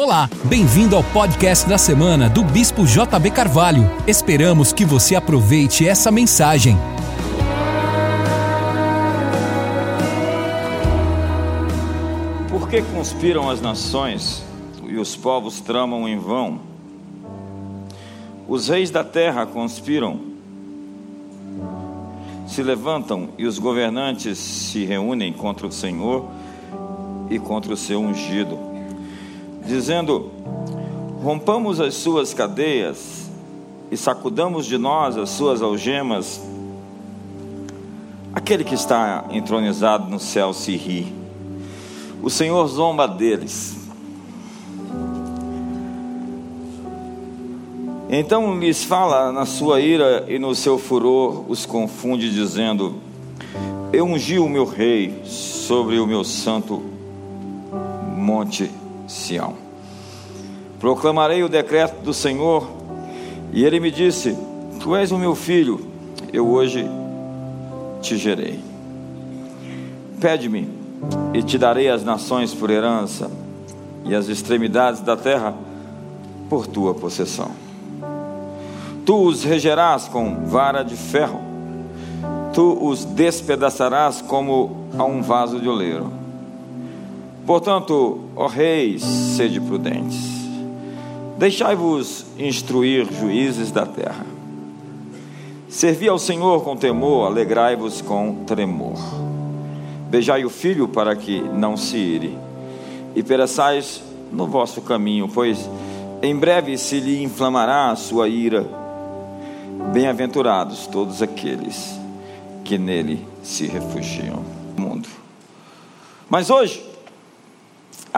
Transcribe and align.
Olá, 0.00 0.30
bem-vindo 0.44 0.94
ao 0.94 1.02
podcast 1.02 1.68
da 1.68 1.76
semana 1.76 2.30
do 2.30 2.44
Bispo 2.44 2.86
JB 2.86 3.32
Carvalho. 3.32 3.82
Esperamos 4.06 4.72
que 4.72 4.84
você 4.84 5.16
aproveite 5.16 5.88
essa 5.88 6.12
mensagem. 6.12 6.76
Por 12.48 12.68
que 12.68 12.80
conspiram 12.80 13.50
as 13.50 13.60
nações 13.60 14.40
e 14.86 14.96
os 14.98 15.16
povos 15.16 15.58
tramam 15.58 16.08
em 16.08 16.16
vão? 16.16 16.60
Os 18.46 18.68
reis 18.68 18.92
da 18.92 19.02
terra 19.02 19.46
conspiram, 19.46 20.20
se 22.46 22.62
levantam 22.62 23.30
e 23.36 23.46
os 23.46 23.58
governantes 23.58 24.38
se 24.38 24.84
reúnem 24.84 25.32
contra 25.32 25.66
o 25.66 25.72
Senhor 25.72 26.24
e 27.28 27.40
contra 27.40 27.74
o 27.74 27.76
seu 27.76 28.00
ungido 28.00 28.67
dizendo: 29.68 30.30
Rompamos 31.22 31.78
as 31.78 31.94
suas 31.94 32.32
cadeias 32.32 33.30
e 33.90 33.96
sacudamos 33.96 34.66
de 34.66 34.78
nós 34.78 35.16
as 35.16 35.30
suas 35.30 35.62
algemas. 35.62 36.40
Aquele 38.34 38.64
que 38.64 38.74
está 38.74 39.26
entronizado 39.30 40.08
no 40.08 40.18
céu 40.18 40.52
se 40.52 40.74
ri, 40.76 41.12
o 42.22 42.30
Senhor 42.30 42.66
zomba 42.66 43.06
deles. 43.06 43.76
Então 48.10 48.58
lhes 48.58 48.84
fala 48.84 49.30
na 49.32 49.44
sua 49.44 49.80
ira 49.80 50.24
e 50.28 50.38
no 50.38 50.54
seu 50.54 50.78
furor, 50.78 51.44
os 51.46 51.66
confunde, 51.66 52.32
dizendo: 52.32 52.94
Eu 53.92 54.06
ungi 54.06 54.38
o 54.38 54.48
meu 54.48 54.64
rei 54.64 55.20
sobre 55.24 55.98
o 55.98 56.06
meu 56.06 56.24
santo 56.24 56.82
monte 58.16 58.70
Sião. 59.08 59.54
Proclamarei 60.78 61.42
o 61.42 61.48
decreto 61.48 62.02
do 62.02 62.12
Senhor, 62.12 62.68
e 63.52 63.64
ele 63.64 63.80
me 63.80 63.90
disse: 63.90 64.36
Tu 64.80 64.94
és 64.94 65.10
o 65.10 65.18
meu 65.18 65.34
filho, 65.34 65.80
eu 66.32 66.46
hoje 66.46 66.86
te 68.00 68.16
gerei. 68.16 68.60
Pede-me, 70.20 70.68
e 71.32 71.42
te 71.42 71.56
darei 71.58 71.88
as 71.88 72.04
nações 72.04 72.54
por 72.54 72.70
herança, 72.70 73.30
e 74.04 74.14
as 74.14 74.28
extremidades 74.28 75.00
da 75.00 75.16
terra 75.16 75.54
por 76.48 76.66
tua 76.66 76.94
possessão. 76.94 77.50
Tu 79.04 79.16
os 79.16 79.42
regerás 79.42 80.06
com 80.06 80.44
vara 80.46 80.82
de 80.82 80.94
ferro, 80.94 81.40
tu 82.52 82.86
os 82.86 83.04
despedaçarás 83.04 84.20
como 84.20 84.86
a 84.96 85.04
um 85.04 85.22
vaso 85.22 85.58
de 85.58 85.68
oleiro 85.68 86.27
Portanto, 87.48 88.20
ó 88.36 88.46
reis, 88.46 89.02
sede 89.02 89.58
prudentes, 89.58 90.20
deixai-vos 91.38 92.26
instruir 92.38 93.10
juízes 93.10 93.70
da 93.70 93.86
terra. 93.86 94.26
Servi 95.66 96.10
ao 96.10 96.18
Senhor 96.18 96.62
com 96.62 96.76
temor, 96.76 97.26
alegrai-vos 97.26 98.02
com 98.02 98.44
tremor. 98.46 98.98
Beijai 100.10 100.44
o 100.44 100.50
filho 100.50 100.88
para 100.88 101.16
que 101.16 101.40
não 101.40 101.74
se 101.74 101.96
ire, 101.96 102.36
e 103.16 103.22
pereçais 103.22 104.02
no 104.30 104.46
vosso 104.46 104.82
caminho, 104.82 105.26
pois 105.26 105.70
em 106.20 106.36
breve 106.36 106.76
se 106.76 107.00
lhe 107.00 107.22
inflamará 107.22 107.90
a 107.90 107.96
sua 107.96 108.28
ira. 108.28 108.68
Bem-aventurados 109.94 110.86
todos 110.86 111.22
aqueles 111.22 111.98
que 112.62 112.76
nele 112.76 113.26
se 113.42 113.66
refugiam. 113.66 114.44
Mundo. 114.76 115.08
Mas 116.28 116.50
hoje, 116.50 116.87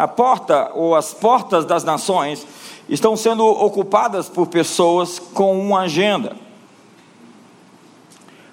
a 0.00 0.08
porta 0.08 0.70
ou 0.74 0.96
as 0.96 1.12
portas 1.12 1.66
das 1.66 1.84
nações 1.84 2.46
estão 2.88 3.14
sendo 3.16 3.46
ocupadas 3.46 4.30
por 4.30 4.46
pessoas 4.46 5.18
com 5.18 5.60
uma 5.60 5.80
agenda. 5.80 6.34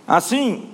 Assim, 0.05 0.69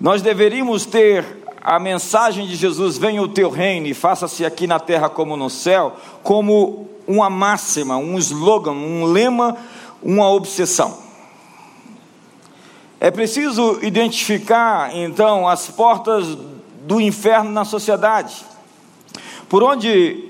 nós 0.00 0.22
deveríamos 0.22 0.86
ter 0.86 1.42
a 1.60 1.80
mensagem 1.80 2.46
de 2.46 2.54
Jesus: 2.54 2.96
venha 2.96 3.20
o 3.20 3.28
teu 3.28 3.50
reino 3.50 3.88
e 3.88 3.94
faça-se 3.94 4.44
aqui 4.44 4.68
na 4.68 4.78
terra 4.78 5.08
como 5.08 5.36
no 5.36 5.50
céu, 5.50 5.96
como 6.22 6.88
uma 7.04 7.28
máxima, 7.28 7.96
um 7.96 8.16
slogan, 8.18 8.72
um 8.72 9.04
lema, 9.04 9.56
uma 10.00 10.30
obsessão. 10.30 10.96
É 13.00 13.10
preciso 13.10 13.80
identificar 13.82 14.94
então 14.94 15.48
as 15.48 15.68
portas 15.68 16.38
do 16.82 17.00
inferno 17.00 17.50
na 17.50 17.64
sociedade 17.64 18.44
por 19.48 19.62
onde 19.62 20.24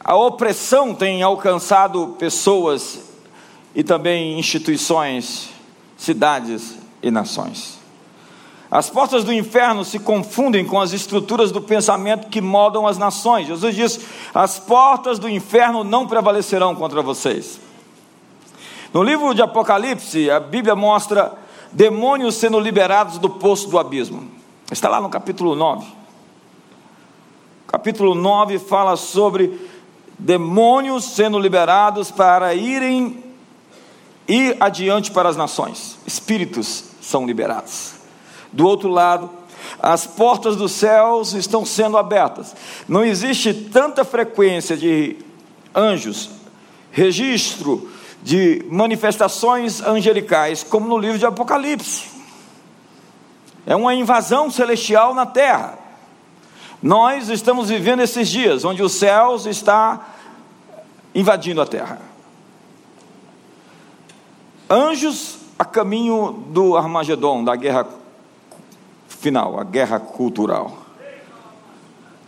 a 0.00 0.16
opressão 0.16 0.94
tem 0.94 1.22
alcançado 1.22 2.16
pessoas 2.18 3.10
e 3.74 3.84
também 3.84 4.38
instituições, 4.38 5.50
cidades 5.96 6.76
e 7.02 7.10
nações. 7.10 7.78
As 8.70 8.90
portas 8.90 9.24
do 9.24 9.32
inferno 9.32 9.84
se 9.84 9.98
confundem 9.98 10.64
com 10.64 10.80
as 10.80 10.92
estruturas 10.92 11.50
do 11.52 11.60
pensamento 11.60 12.28
que 12.28 12.40
moldam 12.40 12.86
as 12.86 12.98
nações. 12.98 13.46
Jesus 13.46 13.74
diz: 13.74 14.00
as 14.34 14.58
portas 14.58 15.18
do 15.18 15.28
inferno 15.28 15.84
não 15.84 16.06
prevalecerão 16.06 16.74
contra 16.74 17.00
vocês. 17.00 17.60
No 18.92 19.02
livro 19.02 19.34
de 19.34 19.42
Apocalipse, 19.42 20.30
a 20.30 20.40
Bíblia 20.40 20.74
mostra 20.74 21.32
demônios 21.70 22.34
sendo 22.34 22.58
liberados 22.58 23.18
do 23.18 23.30
poço 23.30 23.68
do 23.68 23.78
abismo. 23.78 24.26
Está 24.70 24.88
lá 24.88 25.00
no 25.00 25.08
capítulo 25.08 25.54
9 25.54 25.98
capítulo 27.68 28.14
9 28.14 28.58
fala 28.58 28.96
sobre 28.96 29.60
demônios 30.18 31.04
sendo 31.04 31.38
liberados 31.38 32.10
para 32.10 32.54
irem 32.54 33.22
ir 34.26 34.56
adiante 34.58 35.10
para 35.10 35.28
as 35.28 35.36
nações. 35.36 35.98
Espíritos 36.06 36.84
são 37.02 37.26
liberados. 37.26 37.92
Do 38.50 38.66
outro 38.66 38.88
lado, 38.88 39.28
as 39.80 40.06
portas 40.06 40.56
dos 40.56 40.72
céus 40.72 41.34
estão 41.34 41.64
sendo 41.66 41.98
abertas. 41.98 42.56
Não 42.88 43.04
existe 43.04 43.52
tanta 43.52 44.02
frequência 44.02 44.74
de 44.74 45.16
anjos, 45.74 46.30
registro 46.90 47.90
de 48.22 48.64
manifestações 48.70 49.82
angelicais 49.82 50.64
como 50.64 50.88
no 50.88 50.96
livro 50.96 51.18
de 51.18 51.26
Apocalipse. 51.26 52.08
É 53.66 53.76
uma 53.76 53.94
invasão 53.94 54.50
celestial 54.50 55.14
na 55.14 55.26
terra. 55.26 55.87
Nós 56.82 57.28
estamos 57.28 57.68
vivendo 57.68 58.00
esses 58.00 58.28
dias 58.28 58.64
onde 58.64 58.82
os 58.82 58.92
céus 58.92 59.46
está 59.46 60.08
invadindo 61.14 61.60
a 61.60 61.66
terra. 61.66 62.00
Anjos 64.70 65.38
a 65.58 65.64
caminho 65.64 66.44
do 66.48 66.76
Armagedon, 66.76 67.42
da 67.42 67.56
guerra 67.56 67.86
final, 69.08 69.58
a 69.58 69.64
guerra 69.64 69.98
cultural. 69.98 70.78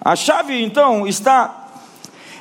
A 0.00 0.16
chave 0.16 0.60
então 0.60 1.06
está 1.06 1.68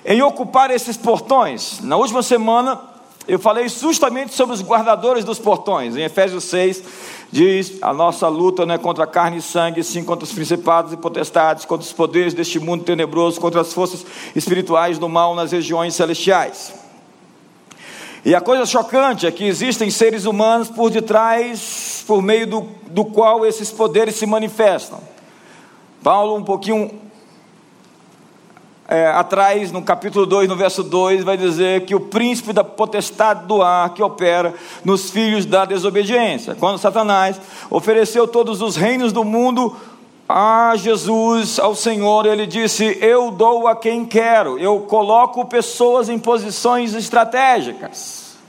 em 0.04 0.22
ocupar 0.22 0.72
esses 0.72 0.98
portões. 0.98 1.80
Na 1.82 1.96
última 1.96 2.24
semana 2.24 2.80
eu 3.28 3.38
falei 3.38 3.70
justamente 3.70 4.34
sobre 4.34 4.56
os 4.56 4.64
guardadores 4.64 5.24
dos 5.24 5.38
portões. 5.38 5.96
Em 5.96 6.02
Efésios 6.02 6.46
6 6.46 6.84
diz: 7.32 7.82
a 7.82 7.94
nossa 7.94 8.28
luta 8.28 8.66
não 8.66 8.76
é 8.76 8.78
contra 8.78 9.06
carne 9.06 9.38
e 9.38 9.42
sangue, 9.42 9.84
sim 9.84 10.04
contra 10.04 10.26
os 10.26 10.32
principados 10.32 10.94
e 10.94 10.98
potestades, 10.98 11.66
contra 11.66 11.86
os 11.86 11.94
poderes 11.94 12.34
deste 12.34 12.60
mundo 12.60 12.84
tenebroso, 12.84 13.40
contra 13.40 13.62
as 13.62 13.74
forças 13.74 14.06
espirituais 14.36 14.98
do 14.98 15.08
mal 15.08 15.36
nas 15.36 15.52
regiões 15.52 15.96
celestiais. 15.96 16.74
E 18.26 18.36
a 18.36 18.42
coisa 18.42 18.66
chocante 18.66 19.26
é 19.26 19.32
que 19.32 19.46
existem 19.46 19.90
seres 19.90 20.26
humanos 20.26 20.70
por 20.70 20.90
detrás, 20.90 22.04
por 22.06 22.22
meio 22.22 22.46
do, 22.46 22.68
do 22.88 23.06
qual 23.06 23.46
esses 23.46 23.72
poderes 23.72 24.16
se 24.16 24.26
manifestam. 24.26 25.00
Paulo, 26.04 26.36
um 26.36 26.44
pouquinho 26.44 27.09
é, 28.92 29.06
atrás, 29.06 29.72
no 29.72 29.84
capítulo 29.84 30.26
2, 30.26 30.50
no 30.50 30.56
verso 30.56 30.82
2, 30.82 31.24
vai 31.24 31.38
dizer 31.38 31.86
que 31.86 31.94
o 31.94 32.00
príncipe 32.00 32.52
da 32.52 32.64
potestade 32.64 33.46
do 33.46 33.62
ar 33.62 33.94
que 33.94 34.02
opera 34.02 34.52
nos 34.84 35.12
filhos 35.12 35.46
da 35.46 35.64
desobediência. 35.64 36.56
Quando 36.56 36.80
Satanás 36.80 37.40
ofereceu 37.70 38.28
todos 38.28 38.64
os 38.64 38.76
reinos 38.76 39.14
do 39.14 39.24
mundo 39.24 39.78
a 40.28 40.74
Jesus, 40.76 41.60
ao 41.60 41.76
Senhor, 41.76 42.26
ele 42.26 42.48
disse: 42.48 42.98
Eu 43.00 43.30
dou 43.30 43.68
a 43.68 43.76
quem 43.76 44.04
quero, 44.06 44.58
eu 44.58 44.80
coloco 44.80 45.46
pessoas 45.46 46.10
em 46.10 46.18
posições 46.18 46.96
estratégicas. 46.96 48.40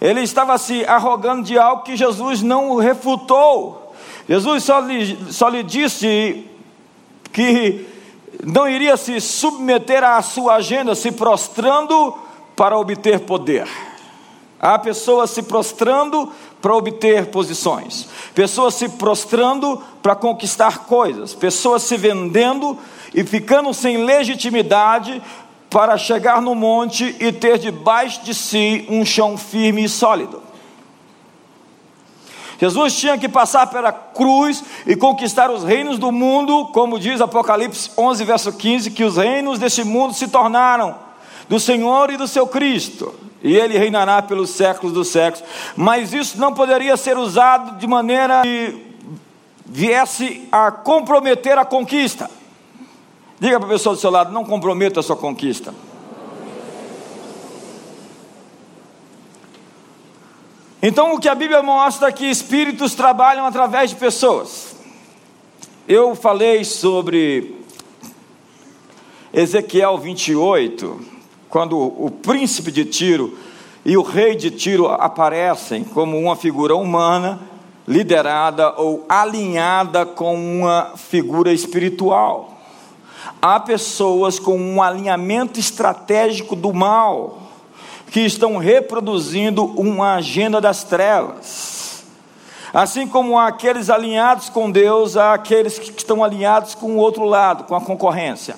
Ele 0.00 0.22
estava 0.22 0.56
se 0.56 0.86
arrogando 0.86 1.42
de 1.42 1.58
algo 1.58 1.82
que 1.82 1.96
Jesus 1.96 2.40
não 2.40 2.76
refutou. 2.76 3.94
Jesus 4.26 4.64
só 4.64 4.80
lhe, 4.80 5.18
só 5.30 5.50
lhe 5.50 5.62
disse 5.62 6.46
que 7.30 7.94
não 8.44 8.68
iria 8.68 8.96
se 8.96 9.20
submeter 9.20 10.02
à 10.02 10.20
sua 10.22 10.54
agenda, 10.56 10.94
se 10.94 11.12
prostrando 11.12 12.16
para 12.54 12.78
obter 12.78 13.20
poder. 13.20 13.68
Há 14.58 14.78
pessoas 14.78 15.30
se 15.30 15.42
prostrando 15.42 16.32
para 16.60 16.74
obter 16.74 17.26
posições, 17.26 18.08
pessoas 18.34 18.74
se 18.74 18.88
prostrando 18.88 19.82
para 20.02 20.16
conquistar 20.16 20.86
coisas, 20.86 21.34
pessoas 21.34 21.82
se 21.82 21.96
vendendo 21.96 22.78
e 23.14 23.22
ficando 23.22 23.72
sem 23.74 24.04
legitimidade 24.04 25.22
para 25.68 25.98
chegar 25.98 26.40
no 26.40 26.54
monte 26.54 27.14
e 27.20 27.30
ter 27.32 27.58
debaixo 27.58 28.24
de 28.24 28.34
si 28.34 28.86
um 28.88 29.04
chão 29.04 29.36
firme 29.36 29.84
e 29.84 29.88
sólido. 29.88 30.45
Jesus 32.58 32.94
tinha 32.94 33.18
que 33.18 33.28
passar 33.28 33.66
pela 33.66 33.92
cruz 33.92 34.64
e 34.86 34.96
conquistar 34.96 35.50
os 35.50 35.62
reinos 35.62 35.98
do 35.98 36.10
mundo, 36.10 36.66
como 36.72 36.98
diz 36.98 37.20
Apocalipse 37.20 37.90
11, 37.96 38.24
verso 38.24 38.52
15, 38.52 38.90
que 38.90 39.04
os 39.04 39.16
reinos 39.16 39.58
deste 39.58 39.84
mundo 39.84 40.14
se 40.14 40.28
tornaram 40.28 40.94
do 41.48 41.60
Senhor 41.60 42.10
e 42.10 42.16
do 42.16 42.26
seu 42.26 42.46
Cristo, 42.46 43.14
e 43.42 43.54
ele 43.54 43.78
reinará 43.78 44.20
pelos 44.22 44.50
séculos 44.50 44.92
dos 44.92 45.08
séculos. 45.08 45.46
Mas 45.76 46.12
isso 46.12 46.38
não 46.38 46.52
poderia 46.52 46.96
ser 46.96 47.16
usado 47.18 47.78
de 47.78 47.86
maneira 47.86 48.42
que 48.42 48.86
viesse 49.64 50.48
a 50.50 50.70
comprometer 50.70 51.58
a 51.58 51.64
conquista. 51.64 52.30
Diga 53.38 53.58
para 53.58 53.68
a 53.68 53.72
pessoa 53.72 53.94
do 53.94 54.00
seu 54.00 54.10
lado: 54.10 54.32
não 54.32 54.44
comprometa 54.44 55.00
a 55.00 55.02
sua 55.02 55.16
conquista. 55.16 55.74
Então, 60.88 61.14
o 61.14 61.18
que 61.18 61.28
a 61.28 61.34
Bíblia 61.34 61.64
mostra 61.64 62.10
é 62.10 62.12
que 62.12 62.30
espíritos 62.30 62.94
trabalham 62.94 63.44
através 63.44 63.90
de 63.90 63.96
pessoas. 63.96 64.76
Eu 65.88 66.14
falei 66.14 66.62
sobre 66.62 67.60
Ezequiel 69.34 69.98
28, 69.98 71.00
quando 71.48 71.76
o 71.76 72.08
príncipe 72.08 72.70
de 72.70 72.84
Tiro 72.84 73.36
e 73.84 73.96
o 73.96 74.02
rei 74.02 74.36
de 74.36 74.48
Tiro 74.48 74.86
aparecem 74.86 75.82
como 75.82 76.16
uma 76.16 76.36
figura 76.36 76.76
humana, 76.76 77.40
liderada 77.88 78.72
ou 78.76 79.04
alinhada 79.08 80.06
com 80.06 80.36
uma 80.36 80.92
figura 80.94 81.52
espiritual. 81.52 82.60
Há 83.42 83.58
pessoas 83.58 84.38
com 84.38 84.56
um 84.56 84.80
alinhamento 84.80 85.58
estratégico 85.58 86.54
do 86.54 86.72
mal 86.72 87.45
que 88.10 88.20
estão 88.20 88.56
reproduzindo 88.56 89.64
uma 89.64 90.14
agenda 90.14 90.60
das 90.60 90.84
trevas. 90.84 92.04
Assim 92.72 93.06
como 93.06 93.38
há 93.38 93.46
aqueles 93.46 93.88
alinhados 93.88 94.48
com 94.48 94.70
Deus, 94.70 95.16
há 95.16 95.32
aqueles 95.32 95.78
que 95.78 95.90
estão 95.90 96.22
alinhados 96.22 96.74
com 96.74 96.92
o 96.92 96.96
outro 96.96 97.24
lado, 97.24 97.64
com 97.64 97.74
a 97.74 97.80
concorrência. 97.80 98.56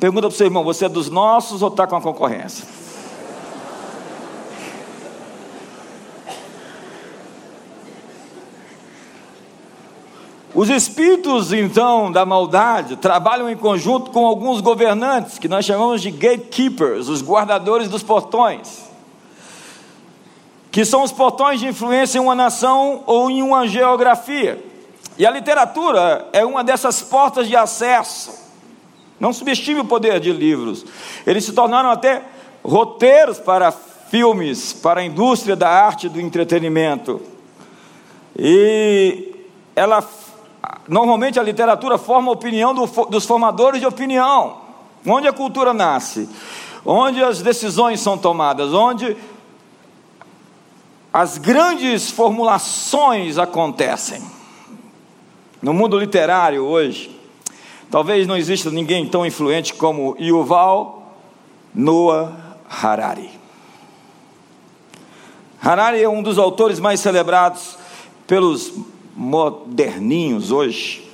Pergunta 0.00 0.28
para 0.28 0.34
o 0.34 0.36
seu 0.36 0.46
irmão: 0.46 0.64
você 0.64 0.86
é 0.86 0.88
dos 0.88 1.08
nossos 1.08 1.62
ou 1.62 1.68
está 1.68 1.86
com 1.86 1.96
a 1.96 2.00
concorrência? 2.00 2.73
Os 10.54 10.70
espíritos, 10.70 11.52
então, 11.52 12.12
da 12.12 12.24
maldade 12.24 12.94
trabalham 12.94 13.50
em 13.50 13.56
conjunto 13.56 14.12
com 14.12 14.24
alguns 14.24 14.60
governantes, 14.60 15.36
que 15.36 15.48
nós 15.48 15.64
chamamos 15.64 16.00
de 16.00 16.12
gatekeepers, 16.12 17.08
os 17.08 17.20
guardadores 17.22 17.88
dos 17.88 18.04
portões, 18.04 18.84
que 20.70 20.84
são 20.84 21.02
os 21.02 21.10
portões 21.10 21.58
de 21.58 21.66
influência 21.66 22.18
em 22.18 22.20
uma 22.20 22.36
nação 22.36 23.02
ou 23.04 23.28
em 23.28 23.42
uma 23.42 23.66
geografia. 23.66 24.64
E 25.18 25.26
a 25.26 25.30
literatura 25.30 26.28
é 26.32 26.44
uma 26.44 26.62
dessas 26.62 27.02
portas 27.02 27.48
de 27.48 27.56
acesso. 27.56 28.32
Não 29.18 29.32
subestime 29.32 29.80
o 29.80 29.84
poder 29.84 30.20
de 30.20 30.32
livros. 30.32 30.86
Eles 31.26 31.44
se 31.44 31.52
tornaram 31.52 31.90
até 31.90 32.22
roteiros 32.62 33.40
para 33.40 33.72
filmes, 33.72 34.72
para 34.72 35.00
a 35.00 35.04
indústria 35.04 35.56
da 35.56 35.68
arte 35.68 36.06
e 36.06 36.10
do 36.10 36.20
entretenimento. 36.20 37.20
E 38.36 39.34
ela 39.74 40.02
normalmente 40.88 41.38
a 41.38 41.42
literatura 41.42 41.98
forma 41.98 42.28
a 42.28 42.32
opinião 42.32 42.74
do, 42.74 42.86
dos 43.06 43.24
formadores 43.24 43.80
de 43.80 43.86
opinião. 43.86 44.58
Onde 45.06 45.28
a 45.28 45.32
cultura 45.32 45.74
nasce, 45.74 46.28
onde 46.84 47.22
as 47.22 47.42
decisões 47.42 48.00
são 48.00 48.16
tomadas, 48.16 48.72
onde 48.72 49.16
as 51.12 51.38
grandes 51.38 52.10
formulações 52.10 53.38
acontecem. 53.38 54.22
No 55.62 55.72
mundo 55.72 55.98
literário 55.98 56.64
hoje, 56.64 57.18
talvez 57.90 58.26
não 58.26 58.36
exista 58.36 58.70
ninguém 58.70 59.06
tão 59.06 59.24
influente 59.24 59.74
como 59.74 60.16
Yuval 60.18 61.14
Noah 61.74 62.56
Harari. 62.68 63.30
Harari 65.60 66.02
é 66.02 66.08
um 66.08 66.22
dos 66.22 66.38
autores 66.38 66.78
mais 66.78 67.00
celebrados 67.00 67.78
pelos 68.26 68.72
moderninhos 69.16 70.50
hoje, 70.50 71.08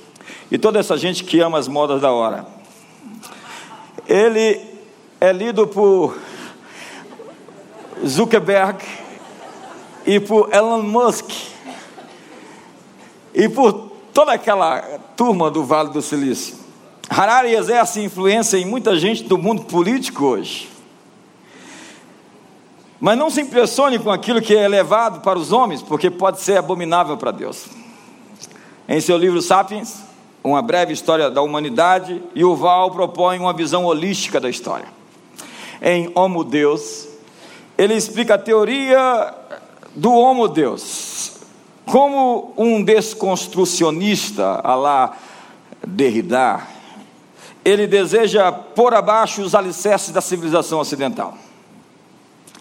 e 0.49 0.57
toda 0.57 0.79
essa 0.79 0.97
gente 0.97 1.23
que 1.23 1.39
ama 1.39 1.57
as 1.57 1.67
modas 1.67 2.01
da 2.01 2.11
hora. 2.11 2.45
Ele 4.07 4.59
é 5.19 5.31
lido 5.31 5.67
por 5.67 6.17
Zuckerberg 8.05 8.83
e 10.05 10.19
por 10.19 10.53
Elon 10.53 10.81
Musk 10.81 11.29
e 13.33 13.47
por 13.47 13.91
toda 14.13 14.33
aquela 14.33 14.81
turma 15.15 15.49
do 15.49 15.63
Vale 15.63 15.89
do 15.89 16.01
Silício. 16.01 16.55
Harari 17.09 17.53
exerce 17.53 18.01
influência 18.01 18.57
em 18.57 18.65
muita 18.65 18.97
gente 18.97 19.23
do 19.23 19.37
mundo 19.37 19.63
político 19.63 20.25
hoje. 20.25 20.69
Mas 22.99 23.17
não 23.17 23.29
se 23.29 23.41
impressione 23.41 23.97
com 23.97 24.11
aquilo 24.11 24.41
que 24.41 24.55
é 24.55 24.63
elevado 24.63 25.21
para 25.21 25.37
os 25.37 25.51
homens, 25.51 25.81
porque 25.81 26.09
pode 26.09 26.39
ser 26.39 26.57
abominável 26.57 27.17
para 27.17 27.31
Deus. 27.31 27.65
Em 28.91 28.99
seu 28.99 29.17
livro 29.17 29.41
Sapiens, 29.41 30.03
uma 30.43 30.61
breve 30.61 30.91
história 30.91 31.31
da 31.31 31.41
humanidade, 31.41 32.21
Yuval 32.35 32.91
propõe 32.91 33.39
uma 33.39 33.53
visão 33.53 33.85
holística 33.85 34.37
da 34.37 34.49
história. 34.49 34.85
Em 35.81 36.11
Homo 36.13 36.43
Deus, 36.43 37.07
ele 37.77 37.93
explica 37.93 38.33
a 38.33 38.37
teoria 38.37 39.33
do 39.95 40.11
Homo 40.11 40.49
Deus 40.49 41.37
como 41.85 42.53
um 42.57 42.83
desconstrucionista, 42.83 44.59
a 44.61 44.75
lá 44.75 45.17
Derrida, 45.87 46.61
ele 47.63 47.87
deseja 47.87 48.51
pôr 48.51 48.93
abaixo 48.93 49.41
os 49.41 49.55
alicerces 49.55 50.09
da 50.09 50.19
civilização 50.19 50.79
ocidental. 50.79 51.37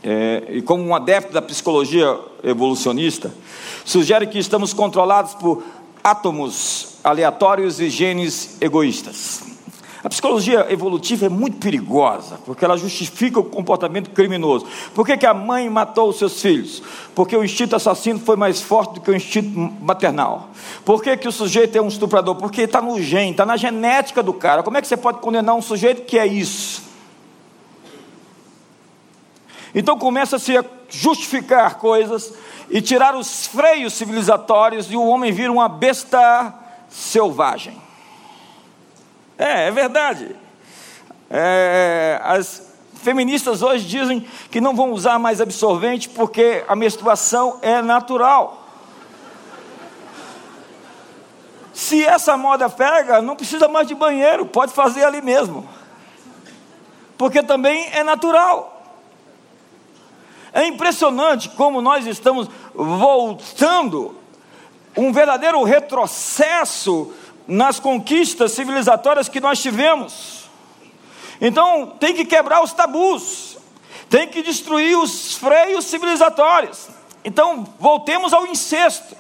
É, 0.01 0.45
e 0.49 0.63
como 0.63 0.85
um 0.85 0.95
adepto 0.95 1.33
da 1.33 1.43
psicologia 1.43 2.17
evolucionista, 2.45 3.35
sugere 3.85 4.29
que 4.29 4.39
estamos 4.39 4.73
controlados 4.73 5.35
por 5.35 5.63
átomos 6.03 6.99
aleatórios 7.03 7.81
e 7.81 7.89
genes 7.89 8.57
egoístas. 8.61 9.51
A 10.03 10.09
psicologia 10.09 10.67
evolutiva 10.73 11.27
é 11.27 11.29
muito 11.29 11.59
perigosa, 11.59 12.39
porque 12.47 12.65
ela 12.65 12.79
justifica 12.79 13.39
o 13.39 13.45
comportamento 13.45 14.09
criminoso. 14.11 14.67
Por 14.95 15.05
que, 15.05 15.15
que 15.15 15.27
a 15.27 15.35
mãe 15.35 15.69
matou 15.69 16.09
os 16.09 16.17
seus 16.17 16.41
filhos? 16.41 16.83
Porque 17.15 17.37
o 17.37 17.45
instinto 17.45 17.77
assassino 17.77 18.19
foi 18.19 18.35
mais 18.35 18.63
forte 18.63 18.95
do 18.95 19.01
que 19.03 19.11
o 19.11 19.15
instinto 19.15 19.51
maternal. 19.83 20.49
Por 20.87 21.03
que, 21.03 21.15
que 21.19 21.29
o 21.29 21.33
sujeito 21.33 21.77
é 21.77 21.83
um 21.83 21.89
estuprador? 21.89 22.35
Porque 22.37 22.63
está 22.63 22.81
no 22.81 23.01
gene, 23.01 23.33
está 23.33 23.45
na 23.45 23.59
genética 23.59 24.23
do 24.23 24.33
cara. 24.33 24.63
Como 24.63 24.79
é 24.79 24.81
que 24.81 24.89
você 24.89 24.97
pode 24.97 25.19
condenar 25.19 25.55
um 25.55 25.63
sujeito 25.63 26.07
que 26.07 26.19
é 26.19 26.27
isso? 26.27 26.83
Então 29.75 29.99
começa-se 29.99 30.57
a 30.57 30.65
justificar 30.89 31.75
coisas 31.75 32.33
e 32.71 32.81
tirar 32.81 33.17
os 33.17 33.47
freios 33.47 33.95
civilizatórios 33.95 34.91
e 34.91 34.97
o 34.97 35.05
homem 35.05 35.33
vira 35.33 35.51
uma 35.51 35.69
besta 35.69 36.55
selvagem. 36.89 37.77
É, 39.37 39.67
é 39.67 39.71
verdade. 39.73 40.37
É, 41.29 42.21
as 42.23 42.71
feministas 43.03 43.61
hoje 43.63 43.85
dizem 43.85 44.27
que 44.51 44.61
não 44.61 44.75
vão 44.75 44.93
usar 44.93 45.19
mais 45.19 45.41
absorvente 45.41 46.09
porque 46.09 46.65
a 46.69 46.77
menstruação 46.77 47.59
é 47.61 47.83
natural. 47.83 48.69
Se 51.73 52.05
essa 52.05 52.37
moda 52.37 52.69
pega, 52.69 53.23
não 53.23 53.35
precisa 53.35 53.67
mais 53.67 53.89
de 53.89 53.95
banheiro, 53.95 54.47
pode 54.47 54.73
fazer 54.73 55.03
ali 55.03 55.23
mesmo. 55.23 55.69
Porque 57.17 57.43
também 57.43 57.89
é 57.93 58.05
natural. 58.05 58.80
É 60.53 60.67
impressionante 60.67 61.49
como 61.51 61.81
nós 61.81 62.07
estamos 62.07 62.49
voltando 62.75 64.17
um 64.97 65.13
verdadeiro 65.13 65.63
retrocesso 65.63 67.13
nas 67.47 67.79
conquistas 67.79 68.53
civilizatórias 68.53 69.29
que 69.29 69.41
nós 69.41 69.61
tivemos. 69.61 70.49
Então, 71.41 71.95
tem 71.99 72.15
que 72.15 72.25
quebrar 72.25 72.63
os 72.63 72.73
tabus, 72.73 73.57
tem 74.09 74.29
que 74.29 74.43
destruir 74.43 74.99
os 74.99 75.35
freios 75.35 75.87
civilizatórios. 75.87 76.89
Então, 77.25 77.67
voltemos 77.79 78.33
ao 78.33 78.47
incesto, 78.47 79.17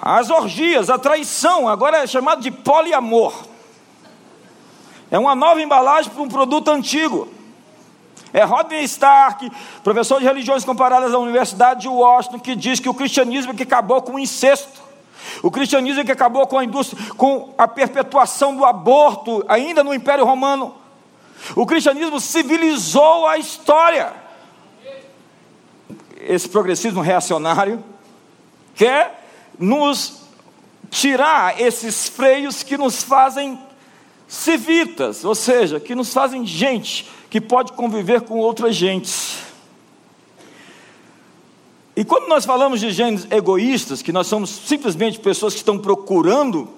às 0.00 0.30
orgias, 0.30 0.90
a 0.90 0.98
traição, 0.98 1.68
agora 1.68 1.98
é 1.98 2.06
chamado 2.06 2.42
de 2.42 2.50
poliamor. 2.50 3.34
É 5.10 5.18
uma 5.18 5.34
nova 5.34 5.62
embalagem 5.62 6.10
para 6.10 6.22
um 6.22 6.28
produto 6.28 6.70
antigo. 6.70 7.28
É 8.34 8.42
Rodney 8.42 8.82
Stark, 8.82 9.48
professor 9.84 10.18
de 10.18 10.26
religiões 10.26 10.64
comparadas 10.64 11.12
da 11.12 11.18
Universidade 11.20 11.82
de 11.82 11.88
Washington, 11.88 12.40
que 12.40 12.56
diz 12.56 12.80
que 12.80 12.88
o 12.88 12.94
cristianismo 12.94 13.52
é 13.52 13.54
que 13.54 13.62
acabou 13.62 14.02
com 14.02 14.14
o 14.14 14.18
incesto. 14.18 14.82
O 15.40 15.52
cristianismo 15.52 16.00
é 16.00 16.04
que 16.04 16.10
acabou 16.10 16.44
com 16.44 16.58
a 16.58 16.64
indústria, 16.64 17.00
com 17.14 17.54
a 17.56 17.68
perpetuação 17.68 18.56
do 18.56 18.64
aborto, 18.64 19.44
ainda 19.46 19.84
no 19.84 19.94
Império 19.94 20.24
Romano. 20.24 20.74
O 21.54 21.64
cristianismo 21.64 22.18
civilizou 22.18 23.28
a 23.28 23.38
história. 23.38 24.12
Esse 26.20 26.48
progressismo 26.48 27.02
reacionário 27.02 27.84
quer 28.74 29.28
nos 29.56 30.22
tirar 30.90 31.60
esses 31.60 32.08
freios 32.08 32.64
que 32.64 32.76
nos 32.76 33.00
fazem 33.00 33.60
civitas, 34.26 35.24
ou 35.24 35.36
seja, 35.36 35.78
que 35.78 35.94
nos 35.94 36.12
fazem 36.12 36.44
gente 36.44 37.08
que 37.34 37.40
pode 37.40 37.72
conviver 37.72 38.20
com 38.20 38.38
outras 38.38 38.76
gentes. 38.76 39.38
E 41.96 42.04
quando 42.04 42.28
nós 42.28 42.44
falamos 42.44 42.78
de 42.78 42.92
gêneros 42.92 43.26
egoístas, 43.28 44.00
que 44.00 44.12
nós 44.12 44.28
somos 44.28 44.48
simplesmente 44.50 45.18
pessoas 45.18 45.52
que 45.52 45.58
estão 45.58 45.76
procurando 45.76 46.68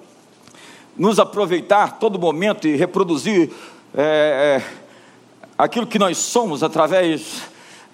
nos 0.97 1.19
aproveitar 1.19 1.99
todo 1.99 2.17
momento 2.17 2.67
e 2.67 2.75
reproduzir 2.75 3.51
é, 3.93 4.63
é, 4.63 4.63
aquilo 5.55 5.85
que 5.85 5.99
nós 5.99 6.17
somos 6.17 6.63
através 6.63 7.43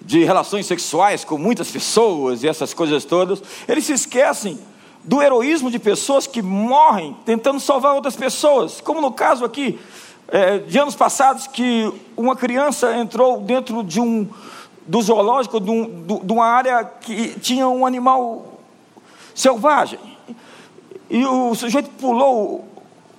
de 0.00 0.24
relações 0.24 0.64
sexuais 0.64 1.22
com 1.22 1.36
muitas 1.36 1.70
pessoas 1.70 2.42
e 2.42 2.48
essas 2.48 2.72
coisas 2.72 3.04
todas, 3.04 3.42
eles 3.68 3.84
se 3.84 3.92
esquecem 3.92 4.58
do 5.04 5.20
heroísmo 5.20 5.70
de 5.70 5.78
pessoas 5.78 6.26
que 6.26 6.40
morrem 6.40 7.14
tentando 7.26 7.60
salvar 7.60 7.94
outras 7.94 8.16
pessoas, 8.16 8.80
como 8.80 9.02
no 9.02 9.12
caso 9.12 9.44
aqui 9.44 9.78
é, 10.28 10.58
de 10.58 10.78
anos 10.78 10.94
passados 10.94 11.46
que 11.46 11.92
uma 12.16 12.36
criança 12.36 12.96
entrou 12.96 13.40
dentro 13.40 13.82
de 13.82 14.00
um 14.00 14.28
do 14.86 15.00
zoológico 15.00 15.58
de, 15.58 15.70
um, 15.70 16.04
de 16.22 16.32
uma 16.32 16.46
área 16.46 16.84
que 16.84 17.38
tinha 17.40 17.66
um 17.66 17.86
animal 17.86 18.60
selvagem 19.34 19.98
e 21.08 21.24
o 21.24 21.54
sujeito 21.54 21.88
pulou 21.90 22.68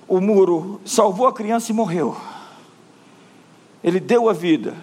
o, 0.08 0.16
o 0.16 0.20
muro, 0.20 0.80
salvou 0.84 1.26
a 1.26 1.32
criança 1.32 1.72
e 1.72 1.74
morreu. 1.74 2.16
Ele 3.82 3.98
deu 3.98 4.28
a 4.28 4.32
vida 4.32 4.74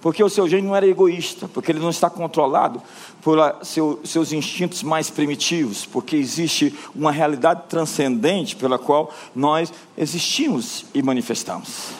porque 0.00 0.22
o 0.22 0.28
seu 0.28 0.48
gênio 0.48 0.68
não 0.68 0.76
era 0.76 0.86
egoísta, 0.86 1.48
porque 1.48 1.72
ele 1.72 1.80
não 1.80 1.90
está 1.90 2.08
controlado 2.08 2.80
por 3.20 3.38
seu, 3.62 4.00
seus 4.04 4.32
instintos 4.32 4.82
mais 4.82 5.10
primitivos, 5.10 5.84
porque 5.84 6.16
existe 6.16 6.74
uma 6.94 7.10
realidade 7.10 7.62
transcendente 7.68 8.54
pela 8.54 8.78
qual 8.78 9.12
nós 9.34 9.72
existimos 9.96 10.84
e 10.94 11.02
manifestamos. 11.02 11.90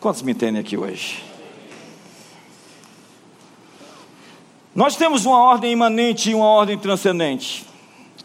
Quantos 0.00 0.22
me 0.22 0.32
entendem 0.32 0.60
aqui 0.60 0.76
hoje? 0.76 1.24
Nós 4.74 4.96
temos 4.96 5.24
uma 5.24 5.38
ordem 5.38 5.72
imanente 5.72 6.30
e 6.30 6.34
uma 6.34 6.46
ordem 6.46 6.76
transcendente. 6.78 7.66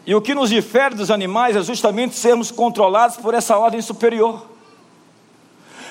E 0.06 0.14
o 0.14 0.20
que 0.20 0.34
nos 0.34 0.50
difere 0.50 0.94
dos 0.94 1.10
animais 1.10 1.56
é 1.56 1.62
justamente 1.62 2.16
sermos 2.16 2.50
controlados 2.50 3.16
por 3.16 3.34
essa 3.34 3.56
ordem 3.56 3.80
superior. 3.80 4.46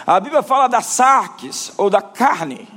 A 0.06 0.20
Bíblia 0.20 0.42
fala 0.42 0.68
da 0.68 0.82
sarques, 0.82 1.72
ou 1.78 1.90
da 1.90 2.02
carne, 2.02 2.68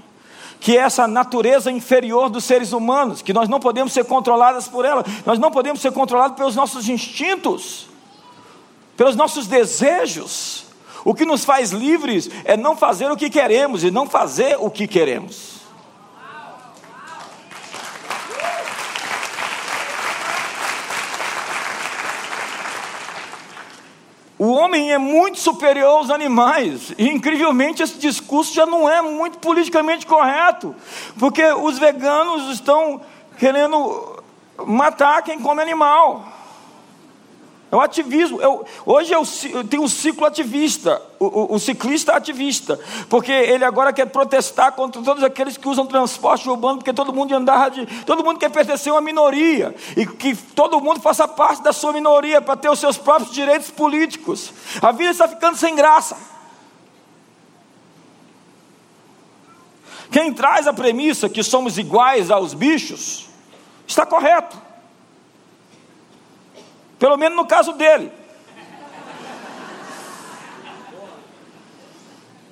que 0.62 0.78
é 0.78 0.80
essa 0.80 1.08
natureza 1.08 1.72
inferior 1.72 2.30
dos 2.30 2.44
seres 2.44 2.72
humanos, 2.72 3.20
que 3.20 3.32
nós 3.32 3.48
não 3.48 3.58
podemos 3.58 3.92
ser 3.92 4.04
controlados 4.04 4.68
por 4.68 4.84
ela, 4.84 5.04
nós 5.26 5.36
não 5.36 5.50
podemos 5.50 5.80
ser 5.80 5.90
controlados 5.90 6.36
pelos 6.36 6.54
nossos 6.54 6.88
instintos, 6.88 7.88
pelos 8.96 9.16
nossos 9.16 9.48
desejos. 9.48 10.66
O 11.04 11.14
que 11.14 11.24
nos 11.24 11.44
faz 11.44 11.72
livres 11.72 12.30
é 12.44 12.56
não 12.56 12.76
fazer 12.76 13.10
o 13.10 13.16
que 13.16 13.28
queremos 13.28 13.82
e 13.82 13.90
não 13.90 14.08
fazer 14.08 14.56
o 14.56 14.70
que 14.70 14.86
queremos. 14.86 15.61
O 24.44 24.54
homem 24.54 24.90
é 24.90 24.98
muito 24.98 25.38
superior 25.38 25.98
aos 25.98 26.10
animais, 26.10 26.92
e 26.98 27.08
incrivelmente 27.08 27.80
esse 27.80 27.96
discurso 27.96 28.52
já 28.52 28.66
não 28.66 28.90
é 28.90 29.00
muito 29.00 29.38
politicamente 29.38 30.04
correto, 30.04 30.74
porque 31.16 31.44
os 31.44 31.78
veganos 31.78 32.52
estão 32.52 33.00
querendo 33.38 34.20
matar 34.66 35.22
quem 35.22 35.38
come 35.38 35.62
animal. 35.62 36.26
É 37.72 37.76
o 37.76 37.80
ativismo. 37.80 38.38
Eu, 38.38 38.66
hoje 38.84 39.14
eu, 39.14 39.22
eu 39.50 39.64
tenho 39.64 39.82
um 39.82 39.88
ciclo 39.88 40.26
ativista, 40.26 41.00
o, 41.18 41.24
o, 41.24 41.54
o, 41.54 41.58
ciclista 41.58 42.12
ativista, 42.12 42.78
porque 43.08 43.32
ele 43.32 43.64
agora 43.64 43.94
quer 43.94 44.04
protestar 44.04 44.72
contra 44.72 45.00
todos 45.00 45.24
aqueles 45.24 45.56
que 45.56 45.66
usam 45.66 45.86
transporte 45.86 46.46
urbano, 46.50 46.76
porque 46.76 46.92
todo 46.92 47.14
mundo 47.14 47.34
andar 47.34 47.70
de. 47.70 47.86
Todo 48.04 48.22
mundo 48.22 48.38
quer 48.38 48.50
pertencer 48.50 48.92
a 48.92 48.96
uma 48.96 49.00
minoria, 49.00 49.74
e 49.96 50.04
que 50.04 50.36
todo 50.36 50.82
mundo 50.82 51.00
faça 51.00 51.26
parte 51.26 51.62
da 51.62 51.72
sua 51.72 51.94
minoria 51.94 52.42
para 52.42 52.56
ter 52.56 52.68
os 52.68 52.78
seus 52.78 52.98
próprios 52.98 53.32
direitos 53.32 53.70
políticos. 53.70 54.52
A 54.82 54.92
vida 54.92 55.10
está 55.10 55.26
ficando 55.26 55.56
sem 55.56 55.74
graça. 55.74 56.14
Quem 60.10 60.30
traz 60.34 60.66
a 60.66 60.74
premissa 60.74 61.26
que 61.26 61.42
somos 61.42 61.78
iguais 61.78 62.30
aos 62.30 62.52
bichos, 62.52 63.30
está 63.86 64.04
correto. 64.04 64.71
Pelo 67.02 67.16
menos 67.16 67.36
no 67.36 67.44
caso 67.44 67.72
dele. 67.72 68.12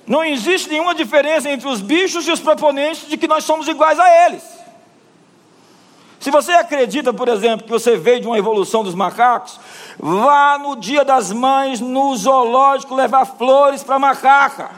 Não 0.05 0.25
existe 0.25 0.67
nenhuma 0.67 0.93
diferença 0.93 1.49
entre 1.49 1.69
os 1.69 1.79
bichos 1.79 2.27
e 2.27 2.31
os 2.33 2.41
proponentes 2.41 3.07
de 3.07 3.15
que 3.15 3.29
nós 3.29 3.45
somos 3.45 3.65
iguais 3.69 3.97
a 3.97 4.25
eles. 4.25 4.43
Se 6.19 6.29
você 6.29 6.51
acredita, 6.51 7.13
por 7.13 7.29
exemplo, 7.29 7.63
que 7.63 7.71
você 7.71 7.95
veio 7.95 8.19
de 8.19 8.27
uma 8.27 8.37
evolução 8.37 8.83
dos 8.83 8.93
macacos, 8.93 9.57
vá 9.97 10.57
no 10.57 10.75
dia 10.75 11.05
das 11.05 11.31
mães 11.31 11.79
no 11.79 12.13
zoológico 12.17 12.93
levar 12.93 13.23
flores 13.23 13.83
para 13.83 13.97
macaca. 13.99 14.69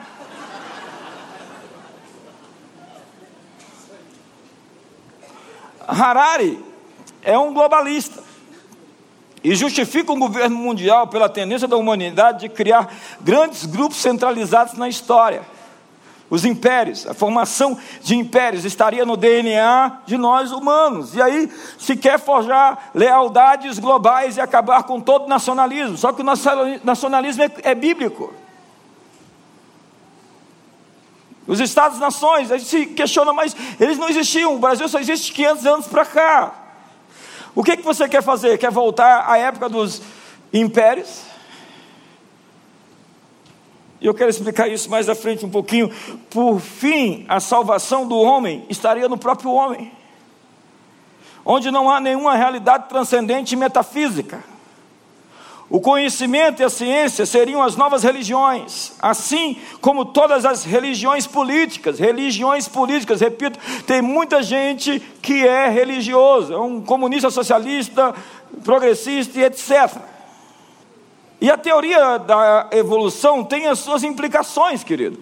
Harari 5.88 6.64
é 7.24 7.36
um 7.36 7.52
globalista 7.52 8.33
e 9.44 9.56
justifica 9.56 10.12
o 10.12 10.18
governo 10.18 10.56
mundial 10.56 11.08
pela 11.08 11.28
tendência 11.28 11.68
da 11.68 11.76
humanidade 11.76 12.42
de 12.42 12.50
criar 12.50 12.94
grandes 13.20 13.66
grupos 13.66 13.98
centralizados 13.98 14.76
na 14.76 14.88
história. 14.88 15.42
Os 16.30 16.46
impérios, 16.46 17.06
a 17.06 17.14
formação 17.14 17.78
de 18.02 18.16
impérios 18.16 18.66
estaria 18.66 19.06
no 19.06 19.18
DNA 19.18 20.00
de 20.06 20.18
nós 20.18 20.52
humanos. 20.52 21.14
E 21.14 21.22
aí 21.22 21.52
se 21.78 21.96
quer 21.96 22.18
forjar 22.18 22.90
lealdades 22.96 23.78
globais 23.78 24.38
e 24.38 24.42
acabar 24.42 24.84
com 24.84 25.00
todo 25.00 25.28
nacionalismo. 25.28 25.98
Só 25.98 26.12
que 26.14 26.22
o 26.22 26.26
nacionalismo 26.84 27.44
é, 27.44 27.52
é 27.64 27.76
bíblico. 27.76 28.34
Os 31.46 31.60
Estados-nações, 31.60 32.52
a 32.52 32.58
gente 32.58 32.70
se 32.70 32.86
questiona, 32.88 33.34
mas 33.34 33.56
eles 33.80 33.98
não 33.98 34.08
existiam. 34.08 34.56
O 34.56 34.60
Brasil 34.60 34.88
só 34.88 35.00
existe 35.00 35.34
500 35.34 35.66
anos 35.66 35.88
para 35.88 36.06
cá. 36.06 36.63
O 37.56 37.64
que, 37.64 37.78
que 37.78 37.84
você 37.84 38.08
quer 38.08 38.24
fazer? 38.24 38.58
Quer 38.58 38.72
voltar 38.72 39.30
à 39.30 39.38
época 39.38 39.70
dos 39.70 40.02
impérios? 40.52 41.22
E 44.02 44.06
eu 44.06 44.14
quero 44.14 44.30
explicar 44.30 44.68
isso 44.68 44.90
mais 44.90 45.08
à 45.08 45.16
frente 45.16 45.46
um 45.46 45.50
pouquinho. 45.50 45.90
Por 46.30 46.60
fim, 46.60 47.26
a 47.30 47.40
salvação 47.40 48.08
do 48.08 48.18
homem 48.20 48.66
estaria 48.70 49.08
no 49.08 49.18
próprio 49.18 49.52
homem, 49.52 49.92
onde 51.46 51.72
não 51.72 51.90
há 51.90 52.00
nenhuma 52.00 52.36
realidade 52.36 52.90
transcendente 52.90 53.54
e 53.54 53.58
metafísica. 53.58 54.53
O 55.74 55.82
conhecimento 55.82 56.62
e 56.62 56.64
a 56.64 56.70
ciência 56.70 57.26
seriam 57.26 57.64
as 57.64 57.76
novas 57.76 58.04
religiões, 58.04 58.92
assim 59.02 59.60
como 59.82 60.06
todas 60.06 60.46
as 60.46 60.64
religiões 60.64 61.26
políticas. 61.26 61.98
Religiões 61.98 62.68
políticas, 62.68 63.22
repito, 63.22 63.58
tem 63.88 64.00
muita 64.00 64.44
gente 64.44 65.00
que 65.20 65.48
é 65.48 65.70
religioso, 65.70 66.54
é 66.54 66.60
um 66.60 66.80
comunista 66.80 67.32
socialista, 67.32 68.14
progressista 68.64 69.40
e 69.40 69.46
etc. 69.46 69.98
E 71.42 71.50
a 71.50 71.58
teoria 71.58 72.20
da 72.20 72.68
evolução 72.70 73.44
tem 73.44 73.66
as 73.66 73.80
suas 73.80 74.04
implicações, 74.04 74.84
querido. 74.84 75.18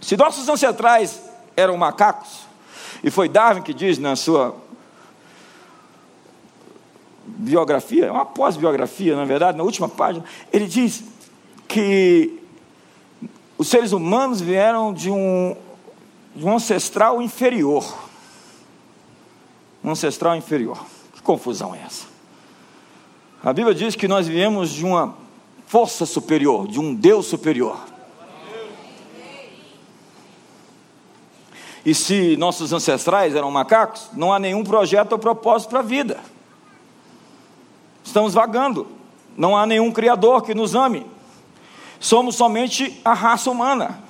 Se 0.00 0.16
nossos 0.16 0.48
ancestrais 0.48 1.20
eram 1.54 1.76
macacos, 1.76 2.46
e 3.04 3.10
foi 3.10 3.28
Darwin 3.28 3.60
que 3.60 3.74
diz 3.74 3.98
na 3.98 4.16
sua 4.16 4.56
biografia, 7.36 8.06
é 8.06 8.10
uma 8.10 8.26
pós-biografia, 8.26 9.16
na 9.16 9.24
verdade, 9.24 9.56
na 9.56 9.64
última 9.64 9.88
página, 9.88 10.24
ele 10.52 10.66
diz 10.66 11.04
que 11.66 12.38
os 13.56 13.68
seres 13.68 13.92
humanos 13.92 14.40
vieram 14.40 14.92
de 14.92 15.10
um, 15.10 15.56
de 16.34 16.44
um 16.44 16.54
ancestral 16.54 17.20
inferior. 17.20 17.84
Um 19.84 19.90
ancestral 19.90 20.36
inferior. 20.36 20.84
Que 21.14 21.22
confusão 21.22 21.74
é 21.74 21.78
essa? 21.84 22.06
A 23.42 23.52
Bíblia 23.52 23.74
diz 23.74 23.94
que 23.94 24.08
nós 24.08 24.26
viemos 24.26 24.70
de 24.70 24.84
uma 24.84 25.14
força 25.66 26.04
superior, 26.04 26.66
de 26.66 26.80
um 26.80 26.94
Deus 26.94 27.26
superior. 27.26 27.78
E 31.84 31.94
se 31.94 32.36
nossos 32.36 32.72
ancestrais 32.72 33.34
eram 33.34 33.50
macacos, 33.50 34.10
não 34.12 34.32
há 34.32 34.38
nenhum 34.38 34.62
projeto 34.62 35.12
ou 35.12 35.18
propósito 35.18 35.70
para 35.70 35.78
a 35.78 35.82
vida. 35.82 36.18
Estamos 38.10 38.34
vagando. 38.34 38.88
Não 39.36 39.56
há 39.56 39.64
nenhum 39.64 39.92
Criador 39.92 40.42
que 40.42 40.52
nos 40.52 40.74
ame. 40.74 41.06
Somos 42.00 42.34
somente 42.34 43.00
a 43.04 43.14
raça 43.14 43.48
humana, 43.48 44.00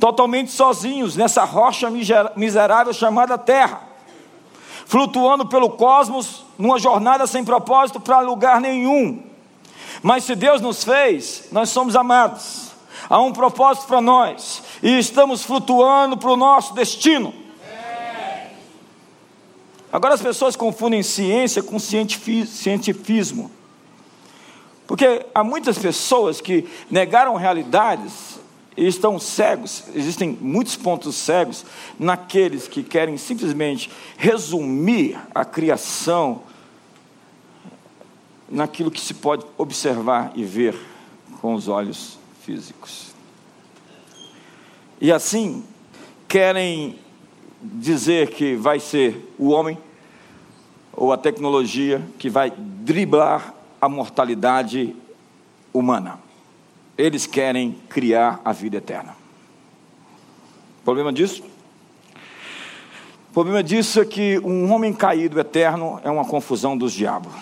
totalmente 0.00 0.50
sozinhos 0.50 1.14
nessa 1.14 1.44
rocha 1.44 1.88
miserável 2.34 2.92
chamada 2.92 3.38
Terra, 3.38 3.80
flutuando 4.86 5.46
pelo 5.46 5.70
cosmos 5.70 6.44
numa 6.58 6.80
jornada 6.80 7.28
sem 7.28 7.44
propósito 7.44 8.00
para 8.00 8.18
lugar 8.18 8.60
nenhum. 8.60 9.22
Mas 10.02 10.24
se 10.24 10.34
Deus 10.34 10.60
nos 10.60 10.82
fez, 10.82 11.46
nós 11.52 11.68
somos 11.68 11.94
amados. 11.94 12.72
Há 13.08 13.20
um 13.20 13.32
propósito 13.32 13.86
para 13.86 14.00
nós 14.00 14.64
e 14.82 14.98
estamos 14.98 15.44
flutuando 15.44 16.16
para 16.16 16.30
o 16.30 16.36
nosso 16.36 16.74
destino. 16.74 17.32
Agora 19.94 20.14
as 20.14 20.20
pessoas 20.20 20.56
confundem 20.56 21.04
ciência 21.04 21.62
com 21.62 21.78
cientifismo. 21.78 23.48
Porque 24.88 25.24
há 25.32 25.44
muitas 25.44 25.78
pessoas 25.78 26.40
que 26.40 26.68
negaram 26.90 27.36
realidades 27.36 28.40
e 28.76 28.88
estão 28.88 29.20
cegos. 29.20 29.84
Existem 29.94 30.36
muitos 30.40 30.74
pontos 30.74 31.14
cegos 31.14 31.64
naqueles 31.96 32.66
que 32.66 32.82
querem 32.82 33.16
simplesmente 33.16 33.88
resumir 34.16 35.16
a 35.32 35.44
criação 35.44 36.42
naquilo 38.50 38.90
que 38.90 39.00
se 39.00 39.14
pode 39.14 39.46
observar 39.56 40.32
e 40.34 40.42
ver 40.42 40.76
com 41.40 41.54
os 41.54 41.68
olhos 41.68 42.18
físicos. 42.42 43.14
E 45.00 45.12
assim, 45.12 45.62
querem 46.26 46.98
dizer 47.62 48.30
que 48.30 48.56
vai 48.56 48.80
ser 48.80 49.32
o 49.38 49.50
homem 49.50 49.78
ou 50.96 51.12
a 51.12 51.16
tecnologia 51.16 52.02
que 52.18 52.28
vai 52.28 52.50
driblar 52.50 53.54
a 53.80 53.88
mortalidade 53.88 54.94
humana. 55.72 56.18
Eles 56.96 57.26
querem 57.26 57.76
criar 57.88 58.40
a 58.44 58.52
vida 58.52 58.76
eterna. 58.76 59.16
O 60.80 60.84
problema 60.84 61.12
disso? 61.12 61.42
O 63.30 63.32
problema 63.34 63.62
disso 63.62 64.00
é 64.00 64.04
que 64.04 64.38
um 64.38 64.70
homem 64.72 64.92
caído 64.92 65.40
eterno 65.40 66.00
é 66.04 66.10
uma 66.10 66.24
confusão 66.24 66.78
dos 66.78 66.92
diabos. 66.92 67.32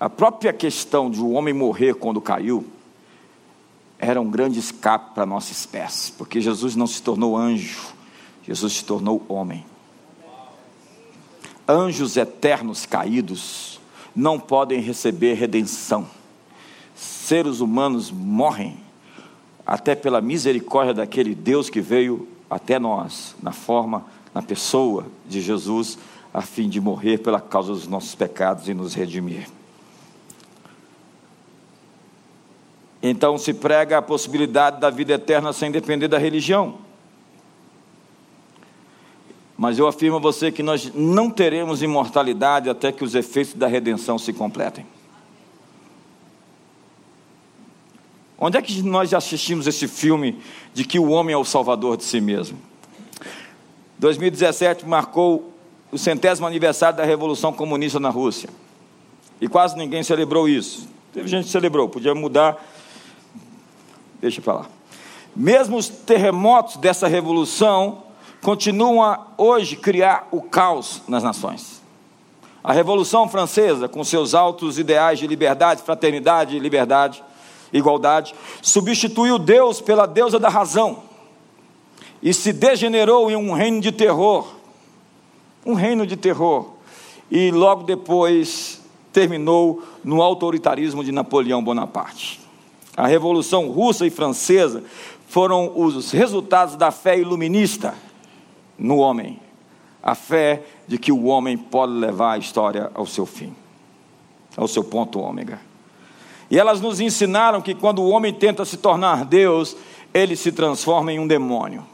A 0.00 0.08
própria 0.08 0.52
questão 0.52 1.10
de 1.10 1.20
um 1.20 1.34
homem 1.34 1.52
morrer 1.52 1.94
quando 1.94 2.20
caiu 2.20 2.66
era 3.98 4.20
um 4.20 4.28
grande 4.28 4.58
escape 4.58 5.14
para 5.14 5.22
a 5.22 5.26
nossa 5.26 5.52
espécie, 5.52 6.10
porque 6.12 6.40
Jesus 6.40 6.74
não 6.74 6.88
se 6.88 7.00
tornou 7.00 7.36
anjo, 7.36 7.94
Jesus 8.42 8.72
se 8.72 8.84
tornou 8.84 9.24
homem. 9.28 9.64
Anjos 11.68 12.16
eternos 12.16 12.86
caídos 12.86 13.80
não 14.14 14.38
podem 14.38 14.80
receber 14.80 15.34
redenção. 15.34 16.06
Seres 16.94 17.60
humanos 17.60 18.10
morrem 18.10 18.78
até 19.66 19.94
pela 19.94 20.20
misericórdia 20.20 20.92
daquele 20.92 21.34
Deus 21.34 21.70
que 21.70 21.80
veio 21.80 22.28
até 22.50 22.78
nós, 22.78 23.34
na 23.42 23.52
forma, 23.52 24.04
na 24.34 24.42
pessoa 24.42 25.06
de 25.26 25.40
Jesus, 25.40 25.98
a 26.34 26.42
fim 26.42 26.68
de 26.68 26.80
morrer 26.80 27.18
pela 27.18 27.40
causa 27.40 27.72
dos 27.72 27.86
nossos 27.86 28.14
pecados 28.14 28.68
e 28.68 28.74
nos 28.74 28.94
redimir. 28.94 29.48
Então 33.02 33.36
se 33.36 33.52
prega 33.52 33.98
a 33.98 34.02
possibilidade 34.02 34.80
da 34.80 34.88
vida 34.88 35.14
eterna 35.14 35.52
sem 35.52 35.70
depender 35.70 36.08
da 36.08 36.18
religião. 36.18 36.78
Mas 39.62 39.78
eu 39.78 39.86
afirmo 39.86 40.16
a 40.16 40.18
você 40.18 40.50
que 40.50 40.60
nós 40.60 40.90
não 40.92 41.30
teremos 41.30 41.84
imortalidade 41.84 42.68
até 42.68 42.90
que 42.90 43.04
os 43.04 43.14
efeitos 43.14 43.54
da 43.54 43.68
redenção 43.68 44.18
se 44.18 44.32
completem. 44.32 44.84
Onde 48.36 48.58
é 48.58 48.60
que 48.60 48.82
nós 48.82 49.10
já 49.10 49.18
assistimos 49.18 49.68
esse 49.68 49.86
filme 49.86 50.42
de 50.74 50.82
que 50.84 50.98
o 50.98 51.10
homem 51.10 51.32
é 51.32 51.38
o 51.38 51.44
salvador 51.44 51.96
de 51.96 52.02
si 52.02 52.20
mesmo? 52.20 52.58
2017 54.00 54.84
marcou 54.84 55.54
o 55.92 55.96
centésimo 55.96 56.44
aniversário 56.44 56.96
da 56.96 57.04
Revolução 57.04 57.52
Comunista 57.52 58.00
na 58.00 58.10
Rússia. 58.10 58.50
E 59.40 59.46
quase 59.46 59.76
ninguém 59.76 60.02
celebrou 60.02 60.48
isso. 60.48 60.88
Teve 61.12 61.28
gente 61.28 61.44
que 61.44 61.52
celebrou, 61.52 61.88
podia 61.88 62.16
mudar 62.16 62.60
Deixa 64.20 64.42
para 64.42 64.54
lá. 64.54 64.66
Mesmo 65.36 65.76
os 65.76 65.88
terremotos 65.88 66.78
dessa 66.78 67.06
revolução 67.06 68.10
continuam 68.42 69.02
a 69.02 69.28
hoje 69.38 69.76
criar 69.76 70.28
o 70.30 70.42
caos 70.42 71.02
nas 71.08 71.22
nações. 71.22 71.80
A 72.62 72.72
Revolução 72.72 73.28
Francesa, 73.28 73.88
com 73.88 74.04
seus 74.04 74.34
altos 74.34 74.78
ideais 74.78 75.18
de 75.18 75.26
liberdade, 75.26 75.82
fraternidade, 75.82 76.58
liberdade, 76.58 77.24
igualdade, 77.72 78.34
substituiu 78.60 79.38
Deus 79.38 79.80
pela 79.80 80.06
deusa 80.06 80.38
da 80.38 80.48
razão 80.48 81.02
e 82.22 82.34
se 82.34 82.52
degenerou 82.52 83.30
em 83.30 83.36
um 83.36 83.52
reino 83.52 83.80
de 83.80 83.90
terror. 83.90 84.46
Um 85.64 85.74
reino 85.74 86.06
de 86.06 86.16
terror. 86.16 86.70
E 87.30 87.50
logo 87.50 87.84
depois 87.84 88.80
terminou 89.12 89.82
no 90.04 90.20
autoritarismo 90.20 91.02
de 91.02 91.10
Napoleão 91.10 91.62
Bonaparte 91.62 92.42
a 92.96 93.06
Revolução 93.06 93.68
Russa 93.68 94.06
e 94.06 94.10
Francesa 94.10 94.84
foram 95.26 95.72
os 95.74 96.10
resultados 96.10 96.76
da 96.76 96.90
fé 96.90 97.18
iluminista 97.18 97.94
no 98.82 98.98
homem. 98.98 99.38
A 100.02 100.14
fé 100.14 100.62
de 100.86 100.98
que 100.98 101.12
o 101.12 101.24
homem 101.26 101.56
pode 101.56 101.92
levar 101.92 102.32
a 102.32 102.38
história 102.38 102.90
ao 102.92 103.06
seu 103.06 103.24
fim, 103.24 103.54
ao 104.56 104.66
seu 104.66 104.82
ponto 104.82 105.20
ômega. 105.20 105.60
E 106.50 106.58
elas 106.58 106.80
nos 106.80 107.00
ensinaram 107.00 107.62
que 107.62 107.74
quando 107.74 108.02
o 108.02 108.08
homem 108.08 108.34
tenta 108.34 108.64
se 108.64 108.76
tornar 108.76 109.24
Deus, 109.24 109.76
ele 110.12 110.34
se 110.34 110.50
transforma 110.50 111.12
em 111.12 111.20
um 111.20 111.26
demônio. 111.26 111.86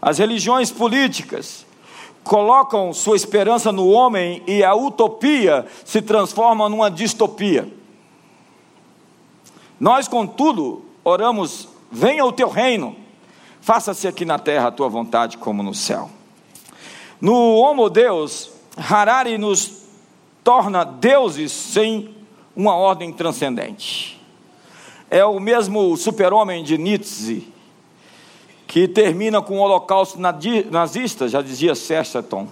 As 0.00 0.18
religiões 0.18 0.70
políticas 0.70 1.66
colocam 2.22 2.92
sua 2.92 3.16
esperança 3.16 3.72
no 3.72 3.88
homem 3.88 4.42
e 4.46 4.62
a 4.62 4.74
utopia 4.74 5.66
se 5.84 6.00
transforma 6.00 6.68
numa 6.68 6.90
distopia. 6.90 7.68
Nós, 9.78 10.06
contudo, 10.06 10.84
oramos: 11.02 11.68
venha 11.90 12.24
o 12.24 12.32
teu 12.32 12.48
reino, 12.48 12.96
faça-se 13.60 14.08
aqui 14.08 14.24
na 14.24 14.38
terra 14.38 14.68
a 14.68 14.72
tua 14.72 14.88
vontade, 14.88 15.38
como 15.38 15.62
no 15.62 15.74
céu. 15.74 16.10
No 17.20 17.34
Homo 17.56 17.90
Deus, 17.90 18.50
Harari 18.76 19.36
nos 19.36 19.82
torna 20.42 20.84
deuses 20.84 21.52
sem 21.52 22.14
uma 22.56 22.74
ordem 22.74 23.12
transcendente. 23.12 24.20
É 25.10 25.24
o 25.24 25.38
mesmo 25.40 25.96
super-homem 25.96 26.64
de 26.64 26.78
Nietzsche, 26.78 27.52
que 28.66 28.86
termina 28.86 29.42
com 29.42 29.58
o 29.58 29.62
holocausto 29.62 30.18
nazista, 30.70 31.28
já 31.28 31.42
dizia 31.42 31.74
Chesterton, 31.74 32.46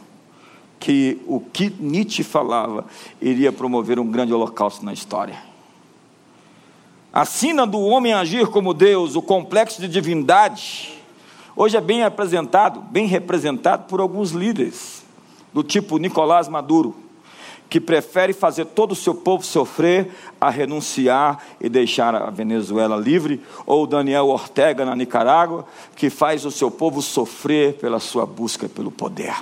que 0.80 1.20
o 1.26 1.40
que 1.40 1.70
Nietzsche 1.78 2.22
falava 2.22 2.84
iria 3.20 3.52
promover 3.52 3.98
um 3.98 4.06
grande 4.06 4.32
holocausto 4.32 4.84
na 4.84 4.92
história. 4.92 5.40
A 7.12 7.24
sina 7.24 7.66
do 7.66 7.80
homem 7.80 8.12
agir 8.12 8.48
como 8.48 8.74
Deus, 8.74 9.16
o 9.16 9.22
complexo 9.22 9.80
de 9.80 9.88
divindade, 9.88 10.97
hoje 11.58 11.76
é 11.76 11.80
bem 11.80 12.04
apresentado, 12.04 12.80
bem 12.80 13.06
representado 13.06 13.88
por 13.88 13.98
alguns 14.00 14.30
líderes, 14.30 15.02
do 15.52 15.64
tipo 15.64 15.98
Nicolás 15.98 16.46
Maduro, 16.46 16.94
que 17.68 17.80
prefere 17.80 18.32
fazer 18.32 18.66
todo 18.66 18.92
o 18.92 18.96
seu 18.96 19.12
povo 19.12 19.44
sofrer 19.44 20.08
a 20.40 20.48
renunciar 20.48 21.44
e 21.60 21.68
deixar 21.68 22.14
a 22.14 22.30
Venezuela 22.30 22.96
livre, 22.96 23.42
ou 23.66 23.88
Daniel 23.88 24.28
Ortega 24.28 24.84
na 24.84 24.94
Nicarágua, 24.94 25.66
que 25.96 26.08
faz 26.08 26.44
o 26.44 26.50
seu 26.52 26.70
povo 26.70 27.02
sofrer 27.02 27.74
pela 27.74 27.98
sua 27.98 28.24
busca 28.24 28.68
pelo 28.68 28.92
poder. 28.92 29.34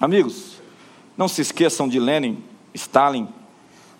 Amigos, 0.00 0.56
não 1.14 1.28
se 1.28 1.42
esqueçam 1.42 1.86
de 1.86 2.00
Lenin, 2.00 2.42
Stalin, 2.74 3.28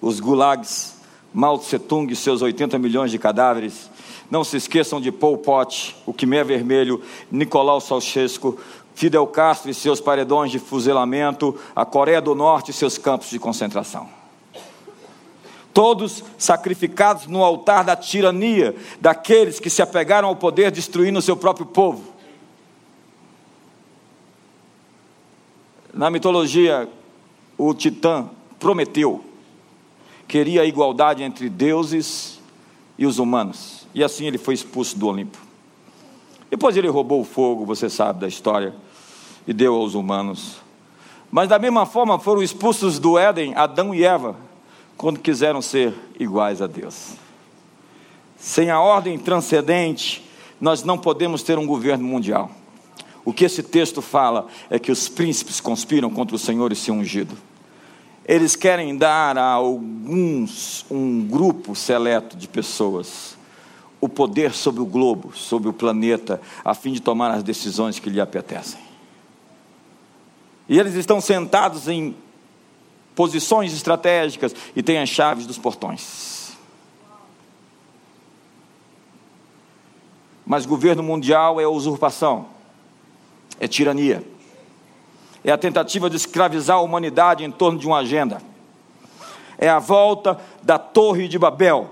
os 0.01 0.19
gulags, 0.19 1.02
Mao 1.33 1.59
Tse 1.59 1.79
Tung 1.79 2.13
e 2.13 2.17
seus 2.17 2.43
80 2.43 2.79
milhões 2.79 3.11
de 3.11 3.19
cadáveres. 3.19 3.91
Não 4.31 4.45
se 4.45 4.57
esqueçam 4.57 5.01
de 5.01 5.11
Pol 5.11 5.39
Pot, 5.39 5.97
o 6.07 6.13
Khmer 6.13 6.45
Vermelho, 6.45 7.03
Nicolau 7.31 7.81
Ceausescu, 7.81 8.59
Fidel 8.95 9.27
Castro 9.27 9.71
e 9.71 9.75
seus 9.75 10.01
paredões 10.01 10.51
de 10.51 10.59
fuzilamento, 10.59 11.59
a 11.75 11.85
Coreia 11.85 12.21
do 12.21 12.35
Norte 12.35 12.71
e 12.71 12.75
seus 12.75 12.99
campos 12.99 13.31
de 13.31 13.39
concentração. 13.39 14.09
Todos 15.73 16.23
sacrificados 16.37 17.27
no 17.27 17.43
altar 17.43 17.83
da 17.83 17.97
tirania 17.97 18.77
daqueles 19.01 19.59
que 19.59 19.71
se 19.71 19.81
apegaram 19.81 20.29
ao 20.29 20.37
poder 20.37 20.71
destruindo 20.71 21.19
o 21.19 21.23
seu 21.23 21.37
próprio 21.37 21.65
povo. 21.65 22.13
Na 25.95 26.11
mitologia, 26.11 26.89
o 27.57 27.73
Titã 27.73 28.29
prometeu 28.59 29.25
queria 30.33 30.63
a 30.63 30.65
igualdade 30.65 31.23
entre 31.23 31.51
deuses 31.51 32.41
e 32.97 33.05
os 33.05 33.19
humanos. 33.19 33.87
E 33.95 34.03
assim 34.03 34.27
ele 34.27 34.39
foi 34.39 34.55
expulso 34.55 34.99
do 34.99 35.07
Olimpo. 35.07 35.37
Depois 36.51 36.75
ele 36.75 36.89
roubou 36.89 37.21
o 37.21 37.25
fogo, 37.25 37.67
você 37.67 37.91
sabe 37.91 38.21
da 38.21 38.27
história, 38.27 38.75
e 39.47 39.53
deu 39.53 39.75
aos 39.75 39.93
humanos. 39.93 40.57
Mas 41.31 41.51
da 41.51 41.59
mesma 41.59 41.85
forma 41.85 42.19
foram 42.19 42.43
expulsos 42.43 42.99
do 42.99 43.19
Éden 43.19 43.55
Adão 43.55 43.95
e 43.95 44.05
Eva, 44.05 44.35
quando 44.97 45.21
quiseram 45.21 45.61
ser 45.61 45.93
iguais 46.19 46.63
a 46.63 46.67
Deus. 46.67 47.11
Sem 48.39 48.71
a 48.71 48.81
ordem 48.81 49.19
transcendente, 49.19 50.27
nós 50.59 50.83
não 50.83 50.97
podemos 50.97 51.43
ter 51.43 51.59
um 51.59 51.67
governo 51.67 52.07
mundial. 52.07 52.51
O 53.23 53.35
que 53.35 53.45
esse 53.45 53.63
texto 53.63 54.01
fala 54.01 54.47
é 54.71 54.79
que 54.79 54.91
os 54.91 55.11
príncipes 55.11 55.61
conspiram 55.61 56.09
contra 56.09 56.35
o 56.35 56.39
Senhor 56.39 56.73
e 56.73 56.77
seu 56.77 56.95
ungido. 56.95 57.37
Eles 58.25 58.55
querem 58.55 58.97
dar 58.97 59.37
a 59.37 59.45
alguns, 59.45 60.87
um 60.91 61.27
grupo 61.27 61.75
seleto 61.75 62.37
de 62.37 62.47
pessoas, 62.47 63.37
o 64.01 64.09
poder 64.09 64.53
sobre 64.53 64.81
o 64.81 64.87
globo, 64.87 65.33
sobre 65.35 65.69
o 65.69 65.73
planeta, 65.73 66.41
a 66.65 66.75
fim 66.75 66.93
de 66.93 67.01
tomar 67.01 67.33
as 67.33 67.43
decisões 67.43 67.99
que 67.99 68.09
lhe 68.09 68.21
apetecem. 68.21 68.81
E 70.69 70.79
eles 70.79 70.95
estão 70.95 71.21
sentados 71.21 71.89
em 71.89 72.15
posições 73.15 73.73
estratégicas 73.75 74.55
e 74.75 74.83
têm 74.83 74.99
as 74.99 75.09
chaves 75.09 75.47
dos 75.47 75.59
portões. 75.59 76.53
Mas 80.47 80.65
governo 80.65 81.03
mundial 81.03 81.61
é 81.61 81.67
usurpação, 81.67 82.47
é 83.59 83.67
tirania 83.67 84.25
é 85.45 85.51
a 85.51 85.59
tentativa 85.59 86.09
de 86.09 86.17
escravizar 86.17 86.77
a 86.77 86.81
humanidade 86.81 87.45
em 87.45 87.51
torno 87.51 87.79
de 87.79 87.87
uma 87.87 87.99
agenda, 87.99 88.41
é 89.59 89.69
a 89.69 89.79
volta 89.79 90.39
da 90.63 90.79
Torre 90.79 91.29
de 91.29 91.39
Babel. 91.39 91.91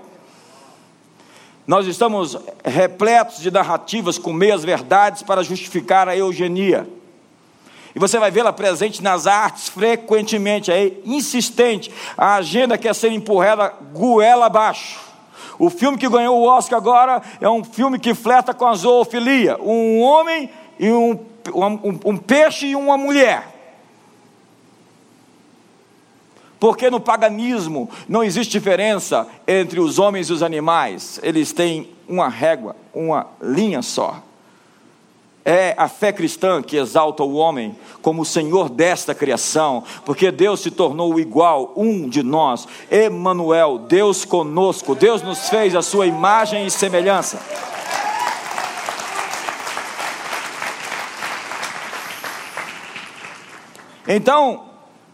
Nós 1.65 1.85
estamos 1.85 2.37
repletos 2.65 3.39
de 3.39 3.51
narrativas 3.51 4.17
com 4.17 4.33
meias 4.33 4.63
verdades 4.63 5.23
para 5.23 5.43
justificar 5.43 6.09
a 6.09 6.17
eugenia. 6.17 6.87
E 7.93 7.99
você 7.99 8.17
vai 8.17 8.31
vê-la 8.31 8.51
presente 8.51 9.03
nas 9.03 9.27
artes 9.27 9.69
frequentemente, 9.69 10.71
é 10.71 10.91
insistente. 11.05 11.91
A 12.17 12.35
agenda 12.35 12.77
quer 12.77 12.95
ser 12.95 13.11
empurrada 13.11 13.73
goela 13.93 14.47
abaixo. 14.47 14.99
O 15.59 15.69
filme 15.69 15.97
que 15.97 16.09
ganhou 16.09 16.39
o 16.39 16.47
Oscar 16.47 16.77
agora 16.77 17.21
é 17.39 17.49
um 17.49 17.63
filme 17.63 17.99
que 17.99 18.15
flerta 18.15 18.53
com 18.53 18.65
a 18.65 18.73
zoofilia. 18.73 19.57
Um 19.61 20.01
homem 20.01 20.49
e 20.79 20.89
um 20.91 21.30
um, 21.53 21.99
um 22.05 22.17
peixe 22.17 22.67
e 22.67 22.75
uma 22.75 22.97
mulher. 22.97 23.47
Porque 26.59 26.91
no 26.91 26.99
paganismo 26.99 27.89
não 28.07 28.23
existe 28.23 28.51
diferença 28.51 29.27
entre 29.47 29.79
os 29.79 29.97
homens 29.97 30.29
e 30.29 30.33
os 30.33 30.43
animais, 30.43 31.19
eles 31.23 31.51
têm 31.51 31.89
uma 32.07 32.29
régua, 32.29 32.75
uma 32.93 33.25
linha 33.41 33.81
só. 33.81 34.21
É 35.43 35.73
a 35.75 35.87
fé 35.87 36.13
cristã 36.13 36.61
que 36.61 36.77
exalta 36.77 37.23
o 37.23 37.33
homem 37.33 37.75
como 38.03 38.21
o 38.21 38.25
Senhor 38.25 38.69
desta 38.69 39.15
criação, 39.15 39.83
porque 40.05 40.29
Deus 40.29 40.59
se 40.59 40.69
tornou 40.69 41.19
igual, 41.19 41.73
um 41.75 42.07
de 42.07 42.21
nós, 42.21 42.67
Emanuel, 42.91 43.79
Deus 43.79 44.23
conosco, 44.23 44.93
Deus 44.93 45.23
nos 45.23 45.49
fez 45.49 45.75
a 45.75 45.81
sua 45.81 46.05
imagem 46.05 46.67
e 46.67 46.69
semelhança. 46.69 47.39
Então, 54.13 54.65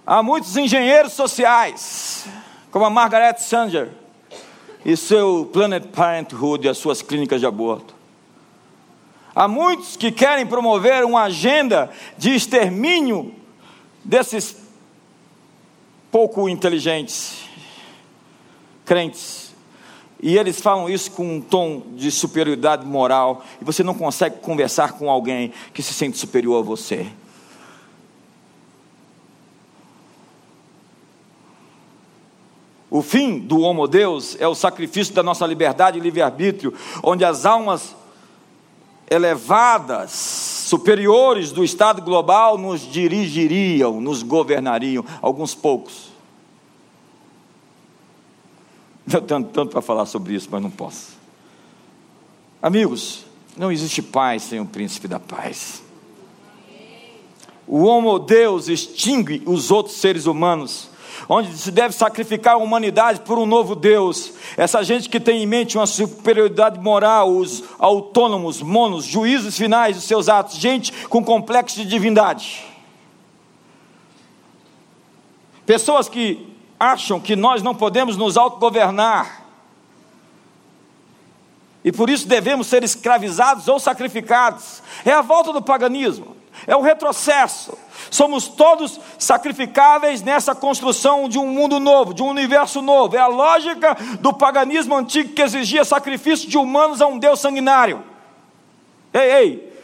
há 0.07 0.23
muitos 0.23 0.57
engenheiros 0.57 1.13
sociais, 1.13 2.25
como 2.71 2.83
a 2.83 2.89
Margaret 2.89 3.37
Sanger 3.37 3.91
e 4.83 4.97
seu 4.97 5.47
Planet 5.53 5.85
Parenthood 5.89 6.65
e 6.65 6.69
as 6.69 6.79
suas 6.79 7.03
clínicas 7.03 7.39
de 7.39 7.45
aborto. 7.45 7.93
Há 9.35 9.47
muitos 9.47 9.95
que 9.95 10.11
querem 10.11 10.47
promover 10.47 11.05
uma 11.05 11.25
agenda 11.25 11.91
de 12.17 12.33
extermínio 12.33 13.35
desses 14.03 14.57
pouco 16.11 16.49
inteligentes 16.49 17.43
crentes. 18.83 19.53
E 20.19 20.39
eles 20.39 20.59
falam 20.59 20.89
isso 20.89 21.11
com 21.11 21.35
um 21.35 21.39
tom 21.39 21.83
de 21.93 22.09
superioridade 22.09 22.83
moral, 22.83 23.45
e 23.61 23.63
você 23.63 23.83
não 23.83 23.93
consegue 23.93 24.39
conversar 24.39 24.93
com 24.93 25.07
alguém 25.07 25.53
que 25.71 25.83
se 25.83 25.93
sente 25.93 26.17
superior 26.17 26.63
a 26.63 26.65
você. 26.65 27.05
O 32.89 33.01
fim 33.01 33.39
do 33.39 33.59
Homo 33.59 33.87
Deus 33.87 34.37
é 34.39 34.47
o 34.47 34.55
sacrifício 34.55 35.13
da 35.13 35.21
nossa 35.21 35.45
liberdade 35.45 35.97
e 35.97 36.01
livre-arbítrio, 36.01 36.73
onde 37.03 37.25
as 37.25 37.45
almas 37.45 37.95
elevadas, 39.09 40.11
superiores 40.11 41.51
do 41.51 41.63
Estado 41.63 42.01
global, 42.01 42.57
nos 42.57 42.81
dirigiriam, 42.81 43.99
nos 43.99 44.23
governariam, 44.23 45.03
alguns 45.21 45.53
poucos. 45.53 46.11
Eu 49.11 49.21
tenho 49.21 49.43
tanto 49.43 49.71
para 49.71 49.81
falar 49.81 50.05
sobre 50.05 50.35
isso, 50.35 50.47
mas 50.51 50.61
não 50.61 50.71
posso. 50.71 51.17
Amigos, 52.61 53.25
não 53.55 53.71
existe 53.71 54.01
paz 54.01 54.43
sem 54.43 54.59
o 54.59 54.65
príncipe 54.65 55.07
da 55.07 55.19
paz. 55.19 55.83
O 57.65 57.83
Homo 57.83 58.17
Deus 58.17 58.69
extingue 58.69 59.41
os 59.45 59.71
outros 59.71 59.97
seres 59.97 60.25
humanos 60.25 60.89
onde 61.27 61.57
se 61.57 61.71
deve 61.71 61.93
sacrificar 61.93 62.53
a 62.53 62.57
humanidade 62.57 63.21
por 63.21 63.37
um 63.37 63.45
novo 63.45 63.75
Deus. 63.75 64.33
Essa 64.55 64.83
gente 64.83 65.09
que 65.09 65.19
tem 65.19 65.43
em 65.43 65.45
mente 65.45 65.77
uma 65.77 65.87
superioridade 65.87 66.79
moral, 66.79 67.35
os 67.35 67.63
autônomos, 67.77 68.61
monos, 68.61 69.03
juízes 69.05 69.57
finais 69.57 69.95
dos 69.95 70.05
seus 70.05 70.29
atos, 70.29 70.55
gente 70.55 70.91
com 71.07 71.23
complexo 71.23 71.75
de 71.77 71.85
divindade. 71.85 72.65
Pessoas 75.65 76.07
que 76.07 76.47
acham 76.79 77.19
que 77.19 77.35
nós 77.35 77.61
não 77.61 77.75
podemos 77.75 78.15
nos 78.15 78.37
autogovernar. 78.37 79.43
E 81.83 81.91
por 81.91 82.09
isso 82.09 82.25
devemos 82.27 82.67
ser 82.67 82.83
escravizados 82.83 83.67
ou 83.67 83.79
sacrificados. 83.79 84.81
É 85.03 85.11
a 85.11 85.21
volta 85.21 85.51
do 85.51 85.61
paganismo, 85.61 86.36
é 86.65 86.75
o 86.75 86.81
retrocesso. 86.81 87.77
Somos 88.09 88.47
todos 88.47 88.99
sacrificáveis 89.19 90.21
nessa 90.21 90.55
construção 90.55 91.27
de 91.27 91.37
um 91.37 91.47
mundo 91.47 91.79
novo, 91.79 92.13
de 92.13 92.23
um 92.23 92.29
universo 92.29 92.81
novo. 92.81 93.15
É 93.15 93.19
a 93.19 93.27
lógica 93.27 93.95
do 94.19 94.33
paganismo 94.33 94.95
antigo 94.95 95.33
que 95.33 95.41
exigia 95.41 95.83
sacrifício 95.83 96.49
de 96.49 96.57
humanos 96.57 97.01
a 97.01 97.07
um 97.07 97.19
Deus 97.19 97.39
sanguinário. 97.39 98.03
Ei, 99.13 99.31
ei. 99.31 99.77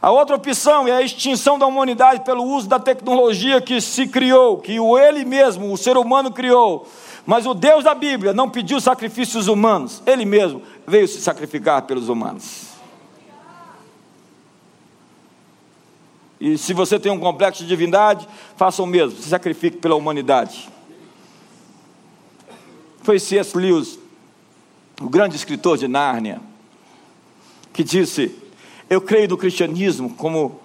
A 0.00 0.10
outra 0.10 0.34
opção 0.34 0.88
é 0.88 0.92
a 0.92 1.02
extinção 1.02 1.58
da 1.58 1.66
humanidade 1.66 2.24
pelo 2.24 2.42
uso 2.42 2.68
da 2.68 2.80
tecnologia 2.80 3.60
que 3.60 3.80
se 3.80 4.08
criou, 4.08 4.58
que 4.58 4.80
o 4.80 4.98
ele 4.98 5.24
mesmo, 5.24 5.72
o 5.72 5.76
ser 5.76 5.96
humano 5.96 6.32
criou. 6.32 6.88
Mas 7.24 7.46
o 7.46 7.54
Deus 7.54 7.84
da 7.84 7.94
Bíblia 7.94 8.32
não 8.32 8.50
pediu 8.50 8.80
sacrifícios 8.80 9.46
humanos, 9.46 10.02
ele 10.04 10.24
mesmo 10.24 10.60
veio 10.84 11.06
se 11.06 11.20
sacrificar 11.20 11.82
pelos 11.82 12.08
humanos. 12.08 12.71
E 16.44 16.58
se 16.58 16.74
você 16.74 16.98
tem 16.98 17.12
um 17.12 17.20
complexo 17.20 17.62
de 17.62 17.68
divindade, 17.68 18.28
faça 18.56 18.82
o 18.82 18.86
mesmo, 18.86 19.16
se 19.16 19.28
sacrifique 19.28 19.76
pela 19.76 19.94
humanidade. 19.94 20.68
Foi 23.00 23.20
C.S. 23.20 23.56
Lewis, 23.56 23.96
o 25.00 25.08
grande 25.08 25.36
escritor 25.36 25.78
de 25.78 25.86
Nárnia, 25.86 26.40
que 27.72 27.84
disse: 27.84 28.34
Eu 28.90 29.00
creio 29.00 29.28
no 29.28 29.38
cristianismo 29.38 30.10
como 30.16 30.60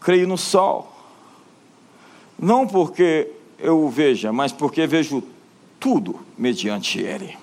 creio 0.00 0.26
no 0.26 0.38
sol. 0.38 0.90
Não 2.38 2.66
porque 2.66 3.32
eu 3.58 3.84
o 3.84 3.90
veja, 3.90 4.32
mas 4.32 4.50
porque 4.50 4.86
vejo 4.86 5.22
tudo 5.78 6.20
mediante 6.38 7.00
ele. 7.00 7.36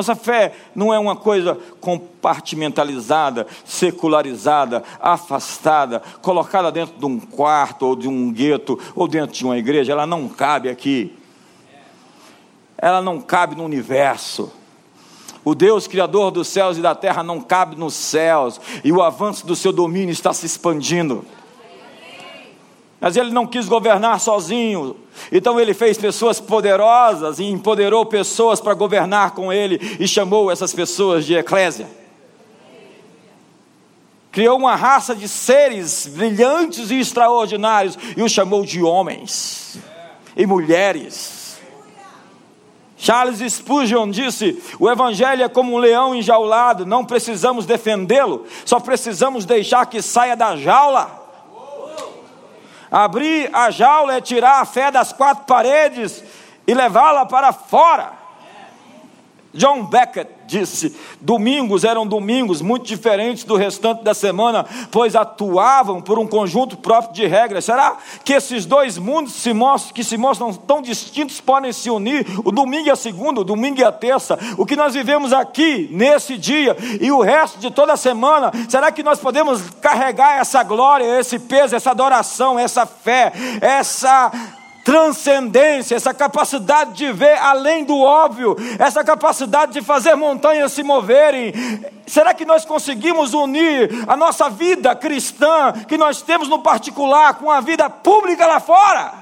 Nossa 0.00 0.14
fé 0.14 0.54
não 0.74 0.94
é 0.94 0.98
uma 0.98 1.14
coisa 1.14 1.58
compartimentalizada, 1.78 3.46
secularizada, 3.66 4.82
afastada, 4.98 6.02
colocada 6.22 6.72
dentro 6.72 6.98
de 6.98 7.04
um 7.04 7.20
quarto 7.20 7.84
ou 7.84 7.94
de 7.94 8.08
um 8.08 8.32
gueto 8.32 8.78
ou 8.96 9.06
dentro 9.06 9.36
de 9.36 9.44
uma 9.44 9.58
igreja. 9.58 9.92
Ela 9.92 10.06
não 10.06 10.26
cabe 10.26 10.70
aqui. 10.70 11.14
Ela 12.78 13.02
não 13.02 13.20
cabe 13.20 13.54
no 13.54 13.62
universo. 13.62 14.50
O 15.44 15.54
Deus 15.54 15.86
Criador 15.86 16.30
dos 16.30 16.48
céus 16.48 16.78
e 16.78 16.80
da 16.80 16.94
terra 16.94 17.22
não 17.22 17.38
cabe 17.38 17.76
nos 17.76 17.92
céus, 17.92 18.58
e 18.82 18.90
o 18.90 19.02
avanço 19.02 19.46
do 19.46 19.54
seu 19.54 19.70
domínio 19.70 20.12
está 20.12 20.32
se 20.32 20.46
expandindo. 20.46 21.26
Mas 23.00 23.16
ele 23.16 23.30
não 23.30 23.46
quis 23.46 23.66
governar 23.66 24.20
sozinho. 24.20 24.96
Então 25.32 25.58
ele 25.58 25.72
fez 25.72 25.96
pessoas 25.96 26.38
poderosas 26.38 27.38
e 27.38 27.44
empoderou 27.44 28.04
pessoas 28.04 28.60
para 28.60 28.74
governar 28.74 29.30
com 29.30 29.52
ele 29.52 29.96
e 29.98 30.06
chamou 30.06 30.50
essas 30.50 30.72
pessoas 30.72 31.24
de 31.24 31.34
eclésia. 31.34 31.86
criou 34.30 34.56
uma 34.56 34.76
raça 34.76 35.14
de 35.14 35.26
seres 35.26 36.06
brilhantes 36.06 36.90
e 36.90 37.00
extraordinários 37.00 37.98
e 38.16 38.22
os 38.22 38.30
chamou 38.30 38.64
de 38.64 38.82
homens 38.82 39.78
e 40.36 40.46
mulheres. 40.46 41.58
Charles 42.96 43.40
Spurgeon 43.52 44.10
disse: 44.10 44.62
O 44.78 44.88
Evangelho 44.88 45.42
é 45.42 45.48
como 45.48 45.74
um 45.74 45.78
leão 45.78 46.14
enjaulado, 46.14 46.84
não 46.84 47.04
precisamos 47.04 47.64
defendê-lo, 47.64 48.46
só 48.64 48.78
precisamos 48.78 49.46
deixar 49.46 49.86
que 49.86 50.02
saia 50.02 50.36
da 50.36 50.54
jaula. 50.54 51.19
Abrir 52.90 53.50
a 53.54 53.70
jaula 53.70 54.14
é 54.14 54.20
tirar 54.20 54.60
a 54.60 54.64
fé 54.64 54.90
das 54.90 55.12
quatro 55.12 55.44
paredes 55.44 56.24
e 56.66 56.74
levá-la 56.74 57.24
para 57.24 57.52
fora. 57.52 58.19
John 59.52 59.84
Beckett 59.84 60.30
disse: 60.46 60.96
domingos 61.20 61.84
eram 61.84 62.06
domingos 62.06 62.62
muito 62.62 62.84
diferentes 62.84 63.44
do 63.44 63.56
restante 63.56 64.02
da 64.02 64.14
semana, 64.14 64.64
pois 64.90 65.16
atuavam 65.16 66.00
por 66.00 66.18
um 66.18 66.26
conjunto 66.26 66.76
próprio 66.76 67.12
de 67.12 67.26
regras. 67.26 67.64
Será 67.64 67.96
que 68.24 68.32
esses 68.32 68.64
dois 68.64 68.96
mundos 68.96 69.32
se 69.34 69.52
mostram, 69.52 69.94
que 69.94 70.04
se 70.04 70.16
mostram 70.16 70.52
tão 70.52 70.80
distintos 70.80 71.40
podem 71.40 71.72
se 71.72 71.90
unir? 71.90 72.26
O 72.44 72.52
domingo 72.52 72.88
e 72.88 72.90
a 72.90 72.96
segunda, 72.96 73.40
o 73.40 73.44
domingo 73.44 73.80
e 73.80 73.84
a 73.84 73.92
terça. 73.92 74.38
O 74.56 74.64
que 74.64 74.76
nós 74.76 74.94
vivemos 74.94 75.32
aqui 75.32 75.88
nesse 75.90 76.36
dia 76.36 76.76
e 77.00 77.10
o 77.10 77.20
resto 77.20 77.58
de 77.58 77.70
toda 77.70 77.92
a 77.92 77.96
semana, 77.96 78.52
será 78.68 78.92
que 78.92 79.02
nós 79.02 79.18
podemos 79.18 79.62
carregar 79.80 80.38
essa 80.38 80.62
glória, 80.62 81.18
esse 81.18 81.38
peso, 81.38 81.74
essa 81.74 81.90
adoração, 81.90 82.58
essa 82.58 82.86
fé, 82.86 83.32
essa 83.60 84.30
transcendência, 84.84 85.94
essa 85.94 86.12
capacidade 86.14 86.92
de 86.92 87.12
ver 87.12 87.38
além 87.38 87.84
do 87.84 87.98
óbvio, 87.98 88.56
essa 88.78 89.04
capacidade 89.04 89.72
de 89.72 89.82
fazer 89.82 90.14
montanhas 90.14 90.72
se 90.72 90.82
moverem. 90.82 91.52
Será 92.06 92.34
que 92.34 92.44
nós 92.44 92.64
conseguimos 92.64 93.34
unir 93.34 93.90
a 94.08 94.16
nossa 94.16 94.48
vida 94.48 94.94
cristã, 94.96 95.72
que 95.86 95.96
nós 95.96 96.22
temos 96.22 96.48
no 96.48 96.60
particular, 96.62 97.34
com 97.34 97.50
a 97.50 97.60
vida 97.60 97.88
pública 97.88 98.46
lá 98.46 98.60
fora? 98.60 99.20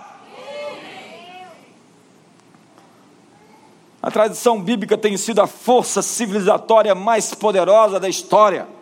A 4.01 4.11
tradição 4.11 4.63
bíblica 4.63 4.97
tem 4.97 5.17
sido 5.17 5.43
a 5.43 5.47
força 5.47 6.01
civilizatória 6.03 6.95
mais 6.95 7.35
poderosa 7.35 7.99
da 7.99 8.09
história. 8.09 8.78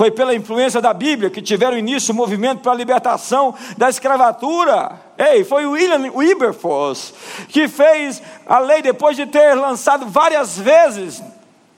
Foi 0.00 0.10
pela 0.10 0.34
influência 0.34 0.80
da 0.80 0.94
Bíblia 0.94 1.28
que 1.28 1.42
tiveram 1.42 1.76
início 1.76 2.14
o 2.14 2.16
movimento 2.16 2.60
para 2.60 2.72
a 2.72 2.74
libertação 2.74 3.54
da 3.76 3.90
escravatura. 3.90 4.98
Ei, 5.18 5.44
foi 5.44 5.66
William 5.66 6.10
Wilberforce 6.14 7.12
que 7.50 7.68
fez 7.68 8.22
a 8.46 8.58
lei 8.60 8.80
depois 8.80 9.14
de 9.14 9.26
ter 9.26 9.52
lançado 9.52 10.06
várias 10.06 10.58
vezes 10.58 11.22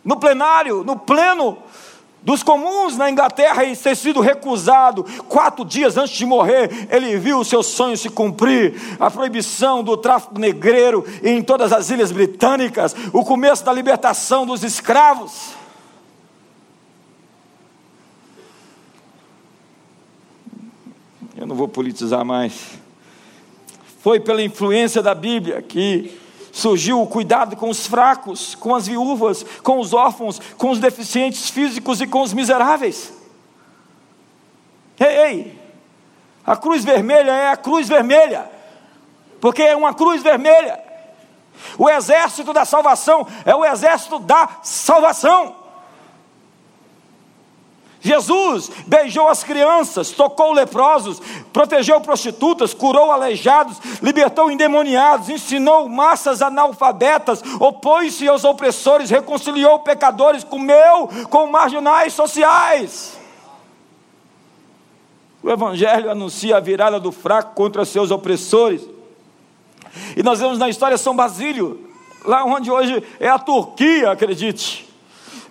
no 0.05 0.21
plenário, 0.21 0.85
no 0.85 0.97
pleno 0.97 1.59
dos 2.23 2.45
comuns 2.45 2.97
na 2.97 3.11
Inglaterra 3.11 3.65
e 3.65 3.77
ter 3.77 3.97
sido 3.97 4.21
recusado. 4.21 5.03
Quatro 5.29 5.65
dias 5.65 5.97
antes 5.97 6.15
de 6.15 6.25
morrer, 6.25 6.87
ele 6.93 7.19
viu 7.19 7.41
o 7.41 7.45
seu 7.45 7.61
sonho 7.61 7.97
se 7.97 8.09
cumprir. 8.09 8.81
A 9.01 9.11
proibição 9.11 9.83
do 9.83 9.97
tráfico 9.97 10.39
negreiro 10.39 11.05
em 11.25 11.43
todas 11.43 11.73
as 11.73 11.91
ilhas 11.91 12.13
britânicas, 12.13 12.95
o 13.13 13.25
começo 13.25 13.65
da 13.65 13.73
libertação 13.73 14.47
dos 14.47 14.63
escravos. 14.63 15.61
Eu 21.43 21.47
não 21.47 21.57
vou 21.57 21.67
politizar 21.67 22.25
mais. 22.25 22.79
Foi 24.01 24.21
pela 24.21 24.41
influência 24.41 25.03
da 25.03 25.13
Bíblia 25.13 25.61
que 25.61 26.17
surgiu 26.53 27.03
o 27.03 27.07
cuidado 27.07 27.57
com 27.57 27.69
os 27.69 27.85
fracos, 27.85 28.55
com 28.55 28.75
as 28.77 28.87
viúvas, 28.87 29.45
com 29.63 29.81
os 29.81 29.93
órfãos, 29.93 30.41
com 30.57 30.71
os 30.71 30.79
deficientes 30.79 31.51
físicos 31.51 32.01
e 32.01 32.07
com 32.07 32.23
os 32.23 32.33
miseráveis. 32.33 33.13
Ei, 35.01 35.17
ei, 35.17 35.61
a 36.47 36.57
cruz 36.57 36.85
vermelha 36.85 37.33
é 37.33 37.49
a 37.49 37.57
cruz 37.57 37.89
vermelha, 37.89 38.49
porque 39.41 39.63
é 39.63 39.75
uma 39.75 39.93
cruz 39.93 40.23
vermelha. 40.23 40.81
O 41.77 41.91
exército 41.91 42.53
da 42.53 42.65
salvação 42.65 43.27
é 43.45 43.55
o 43.55 43.65
exército 43.65 44.21
da 44.21 44.49
salvação. 44.63 45.57
Jesus 48.03 48.69
beijou 48.85 49.29
as 49.29 49.45
crianças, 49.45 50.11
tocou 50.11 50.53
leprosos, 50.53 51.23
protegeu 51.53 52.01
prostitutas, 52.01 52.75
curou 52.75 53.13
aleijados, 53.13 53.79
libertou 54.03 54.51
endemoniados, 54.51 55.29
ensinou 55.29 55.89
massas 55.89 56.43
analfabetas, 56.43 57.41
opôs-se 57.61 58.27
aos 58.27 58.43
opressores, 58.43 59.09
reconciliou 59.09 59.79
pecadores, 59.79 60.43
comeu 60.43 61.09
com 61.31 61.47
marginais 61.47 62.13
sociais. 62.13 63.17
O 65.41 65.49
Evangelho 65.49 66.11
anuncia 66.11 66.57
a 66.57 66.61
virada 66.61 66.99
do 66.99 67.13
fraco 67.13 67.55
contra 67.55 67.85
seus 67.85 68.11
opressores. 68.11 68.83
E 70.17 70.25
nós 70.25 70.41
vemos 70.41 70.59
na 70.59 70.69
história 70.69 70.99
São 70.99 71.15
Basílio, 71.15 71.89
lá 72.25 72.45
onde 72.45 72.69
hoje 72.69 73.01
é 73.21 73.29
a 73.29 73.39
Turquia, 73.39 74.11
acredite. 74.11 74.89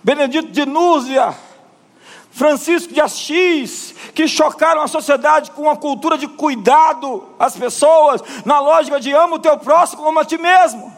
Benedito 0.04 0.50
de 0.50 0.66
Núzia 0.66 1.34
Francisco 2.32 2.92
de 2.92 3.00
Assis, 3.00 3.94
que 4.14 4.26
chocaram 4.26 4.80
a 4.80 4.88
sociedade 4.88 5.50
com 5.50 5.62
uma 5.62 5.76
cultura 5.76 6.16
de 6.16 6.26
cuidado 6.26 7.24
às 7.38 7.54
pessoas, 7.54 8.22
na 8.44 8.58
lógica 8.58 8.98
de 8.98 9.12
ama 9.12 9.36
o 9.36 9.38
teu 9.38 9.56
próximo 9.58 10.02
como 10.02 10.18
a 10.18 10.24
ti 10.24 10.38
mesmo. 10.38 10.92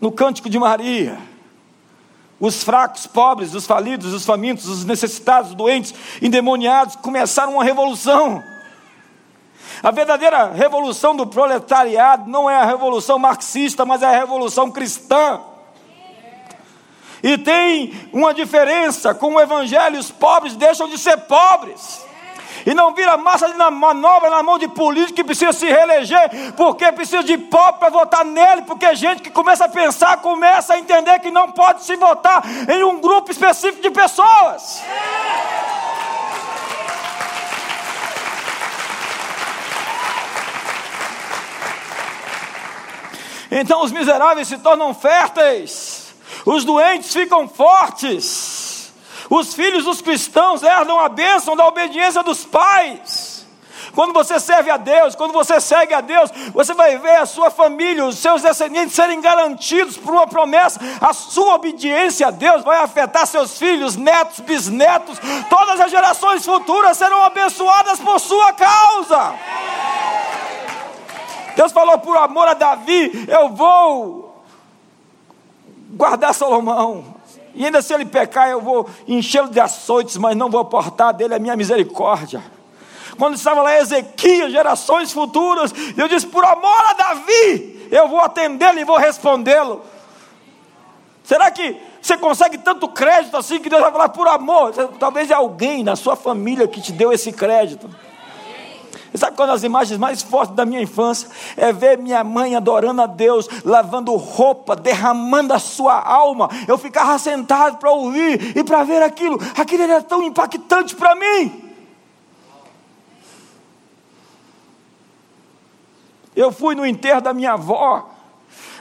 No 0.00 0.10
cântico 0.10 0.50
de 0.50 0.58
Maria, 0.58 1.18
os 2.40 2.64
fracos, 2.64 3.06
pobres, 3.06 3.54
os 3.54 3.64
falidos, 3.64 4.12
os 4.12 4.24
famintos, 4.24 4.66
os 4.66 4.84
necessitados, 4.84 5.50
os 5.50 5.56
doentes, 5.56 5.94
endemoniados, 6.20 6.96
começaram 6.96 7.52
uma 7.54 7.64
revolução. 7.64 8.42
A 9.82 9.92
verdadeira 9.92 10.50
revolução 10.50 11.14
do 11.14 11.26
proletariado 11.26 12.28
não 12.28 12.50
é 12.50 12.56
a 12.56 12.64
revolução 12.64 13.20
marxista, 13.20 13.86
mas 13.86 14.02
é 14.02 14.06
a 14.06 14.18
revolução 14.18 14.68
cristã. 14.68 15.40
E 17.22 17.36
tem 17.38 17.94
uma 18.12 18.32
diferença: 18.32 19.14
com 19.14 19.34
o 19.34 19.40
Evangelho, 19.40 19.98
os 19.98 20.10
pobres 20.10 20.56
deixam 20.56 20.88
de 20.88 20.98
ser 20.98 21.16
pobres. 21.18 22.08
E 22.66 22.74
não 22.74 22.92
vira 22.92 23.16
massa 23.16 23.48
de 23.48 23.56
manobra 23.56 24.28
na 24.28 24.42
mão 24.42 24.58
de 24.58 24.68
político 24.68 25.14
que 25.14 25.24
precisa 25.24 25.52
se 25.52 25.66
reeleger, 25.66 26.52
porque 26.56 26.92
precisa 26.92 27.22
de 27.22 27.38
pobre 27.38 27.80
para 27.80 27.88
votar 27.88 28.24
nele, 28.24 28.62
porque 28.62 28.94
gente 28.94 29.22
que 29.22 29.30
começa 29.30 29.64
a 29.64 29.68
pensar, 29.68 30.18
começa 30.18 30.74
a 30.74 30.78
entender 30.78 31.18
que 31.20 31.30
não 31.30 31.52
pode 31.52 31.84
se 31.84 31.96
votar 31.96 32.42
em 32.68 32.84
um 32.84 33.00
grupo 33.00 33.30
específico 33.30 33.82
de 33.82 33.90
pessoas. 33.90 34.82
Então 43.50 43.82
os 43.82 43.90
miseráveis 43.90 44.46
se 44.46 44.58
tornam 44.58 44.94
férteis 44.94 46.09
os 46.44 46.64
doentes 46.64 47.12
ficam 47.12 47.48
fortes, 47.48 48.92
os 49.28 49.54
filhos 49.54 49.84
dos 49.84 50.00
cristãos 50.00 50.62
herdam 50.62 50.98
a 50.98 51.08
bênção 51.08 51.56
da 51.56 51.66
obediência 51.66 52.22
dos 52.22 52.44
pais. 52.44 53.30
Quando 53.94 54.12
você 54.12 54.38
serve 54.38 54.70
a 54.70 54.76
Deus, 54.76 55.14
quando 55.14 55.32
você 55.32 55.60
segue 55.60 55.94
a 55.94 56.00
Deus, 56.00 56.30
você 56.52 56.74
vai 56.74 56.96
ver 56.98 57.16
a 57.16 57.26
sua 57.26 57.50
família, 57.50 58.04
os 58.04 58.18
seus 58.18 58.42
descendentes 58.42 58.94
serem 58.94 59.20
garantidos 59.20 59.96
por 59.96 60.12
uma 60.12 60.26
promessa. 60.26 60.80
A 61.00 61.12
sua 61.12 61.54
obediência 61.54 62.28
a 62.28 62.30
Deus 62.30 62.62
vai 62.62 62.78
afetar 62.78 63.26
seus 63.26 63.58
filhos, 63.58 63.96
netos, 63.96 64.40
bisnetos, 64.40 65.18
todas 65.48 65.80
as 65.80 65.90
gerações 65.90 66.44
futuras 66.44 66.96
serão 66.96 67.22
abençoadas 67.24 67.98
por 67.98 68.18
sua 68.20 68.52
causa. 68.52 69.34
Deus 71.56 71.72
falou 71.72 71.98
por 71.98 72.16
amor 72.16 72.48
a 72.48 72.54
Davi: 72.54 73.26
Eu 73.28 73.50
vou 73.50 74.29
guardar 75.90 76.34
Salomão. 76.34 77.16
E 77.54 77.64
ainda 77.64 77.82
se 77.82 77.92
ele 77.92 78.04
pecar, 78.04 78.48
eu 78.48 78.60
vou 78.60 78.88
enchê-lo 79.08 79.48
de 79.48 79.58
açoites, 79.58 80.16
mas 80.16 80.36
não 80.36 80.48
vou 80.50 80.60
aportar 80.60 81.12
dele 81.12 81.34
a 81.34 81.38
minha 81.38 81.56
misericórdia. 81.56 82.42
Quando 83.18 83.34
estava 83.34 83.60
lá 83.62 83.76
Ezequias, 83.76 84.52
gerações 84.52 85.12
futuras, 85.12 85.74
eu 85.96 86.08
disse: 86.08 86.26
por 86.26 86.44
amor 86.44 86.80
a 86.88 86.92
Davi, 86.94 87.88
eu 87.90 88.08
vou 88.08 88.20
atendê-lo 88.20 88.78
e 88.78 88.84
vou 88.84 88.96
respondê-lo. 88.96 89.82
Será 91.24 91.50
que 91.50 91.76
você 92.00 92.16
consegue 92.16 92.58
tanto 92.58 92.88
crédito 92.88 93.36
assim 93.36 93.60
que 93.60 93.68
Deus 93.68 93.82
vai 93.82 93.92
falar 93.92 94.08
por 94.08 94.26
amor? 94.26 94.72
Talvez 94.98 95.30
é 95.30 95.34
alguém 95.34 95.84
na 95.84 95.96
sua 95.96 96.16
família 96.16 96.66
que 96.66 96.80
te 96.80 96.92
deu 96.92 97.12
esse 97.12 97.30
crédito. 97.30 97.90
Sabe 99.14 99.36
qual 99.36 99.48
é 99.48 99.52
das 99.52 99.64
imagens 99.64 99.98
mais 99.98 100.22
fortes 100.22 100.54
da 100.54 100.64
minha 100.64 100.80
infância? 100.80 101.28
É 101.56 101.72
ver 101.72 101.98
minha 101.98 102.22
mãe 102.22 102.54
adorando 102.54 103.02
a 103.02 103.06
Deus, 103.06 103.48
lavando 103.64 104.14
roupa, 104.14 104.76
derramando 104.76 105.52
a 105.52 105.58
sua 105.58 106.00
alma. 106.00 106.48
Eu 106.68 106.78
ficava 106.78 107.18
sentado 107.18 107.78
para 107.78 107.90
ouvir 107.90 108.56
e 108.56 108.62
para 108.62 108.84
ver 108.84 109.02
aquilo. 109.02 109.38
Aquilo 109.56 109.82
era 109.82 110.00
tão 110.00 110.22
impactante 110.22 110.94
para 110.94 111.14
mim. 111.16 111.70
Eu 116.36 116.52
fui 116.52 116.74
no 116.74 116.86
enterro 116.86 117.20
da 117.20 117.34
minha 117.34 117.52
avó. 117.52 118.08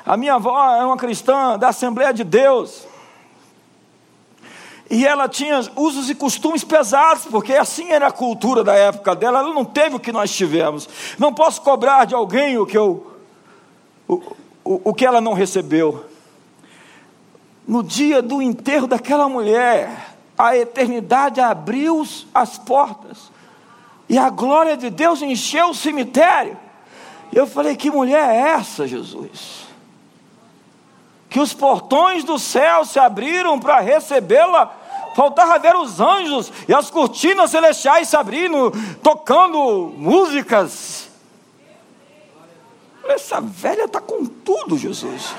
A 0.05 0.15
minha 0.15 0.35
avó 0.35 0.75
é 0.75 0.85
uma 0.85 0.97
cristã 0.97 1.57
da 1.57 1.69
Assembleia 1.69 2.13
de 2.13 2.23
Deus. 2.23 2.88
E 4.89 5.05
ela 5.05 5.29
tinha 5.29 5.59
usos 5.75 6.09
e 6.09 6.15
costumes 6.15 6.63
pesados, 6.63 7.25
porque 7.25 7.53
assim 7.53 7.91
era 7.91 8.07
a 8.07 8.11
cultura 8.11 8.63
da 8.63 8.73
época 8.73 9.15
dela. 9.15 9.39
Ela 9.39 9.53
não 9.53 9.63
teve 9.63 9.95
o 9.95 9.99
que 9.99 10.11
nós 10.11 10.31
tivemos. 10.31 10.89
Não 11.19 11.31
posso 11.31 11.61
cobrar 11.61 12.05
de 12.05 12.15
alguém 12.15 12.57
o 12.57 12.65
que 12.65 12.77
eu, 12.77 13.05
o, 14.07 14.15
o, 14.63 14.81
o 14.85 14.93
que 14.93 15.05
ela 15.05 15.21
não 15.21 15.33
recebeu. 15.33 16.05
No 17.67 17.83
dia 17.83 18.19
do 18.19 18.41
enterro 18.41 18.87
daquela 18.87 19.29
mulher, 19.29 20.15
a 20.35 20.57
eternidade 20.57 21.39
abriu 21.39 22.03
as 22.33 22.57
portas 22.57 23.29
e 24.09 24.17
a 24.17 24.31
glória 24.31 24.75
de 24.75 24.89
Deus 24.89 25.21
encheu 25.21 25.69
o 25.69 25.75
cemitério. 25.75 26.57
Eu 27.31 27.45
falei: 27.45 27.75
que 27.75 27.91
mulher 27.91 28.27
é 28.27 28.37
essa, 28.53 28.87
Jesus? 28.87 29.68
Que 31.29 31.39
os 31.39 31.53
portões 31.53 32.23
do 32.23 32.39
céu 32.39 32.83
se 32.85 32.99
abriram 32.99 33.59
para 33.59 33.79
recebê-la. 33.79 34.75
Faltava 35.15 35.59
ver 35.59 35.75
os 35.75 35.99
anjos 35.99 36.51
e 36.67 36.73
as 36.73 36.89
cortinas 36.89 37.51
celestiais 37.51 38.07
se 38.07 38.15
abrindo, 38.15 38.71
tocando 39.03 39.93
músicas. 39.97 41.09
Essa 43.05 43.41
velha 43.41 43.85
está 43.85 43.99
com 43.99 44.25
tudo, 44.25 44.77
Jesus. 44.77 45.33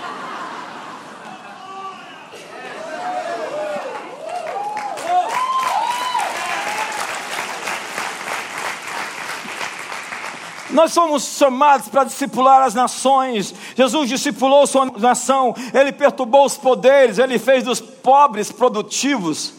Nós 10.72 10.92
somos 10.92 11.24
chamados 11.36 11.88
para 11.88 12.04
discipular 12.04 12.62
as 12.62 12.74
nações. 12.74 13.54
Jesus 13.74 14.08
discipulou 14.08 14.66
sua 14.66 14.86
nação, 14.86 15.54
ele 15.74 15.92
perturbou 15.92 16.44
os 16.46 16.56
poderes, 16.56 17.18
ele 17.18 17.38
fez 17.38 17.64
dos 17.64 17.80
pobres 17.80 18.52
produtivos, 18.52 19.54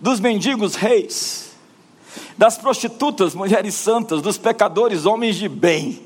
dos 0.00 0.18
mendigos 0.18 0.74
reis, 0.74 1.52
das 2.36 2.58
prostitutas 2.58 3.34
mulheres 3.34 3.74
santas, 3.74 4.20
dos 4.20 4.36
pecadores 4.36 5.06
homens 5.06 5.36
de 5.36 5.48
bem. 5.48 6.04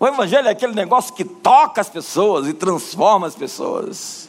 O 0.00 0.06
Evangelho 0.06 0.48
é 0.48 0.50
aquele 0.50 0.74
negócio 0.74 1.14
que 1.14 1.24
toca 1.24 1.80
as 1.80 1.88
pessoas 1.88 2.48
e 2.48 2.52
transforma 2.52 3.26
as 3.26 3.34
pessoas. 3.34 4.28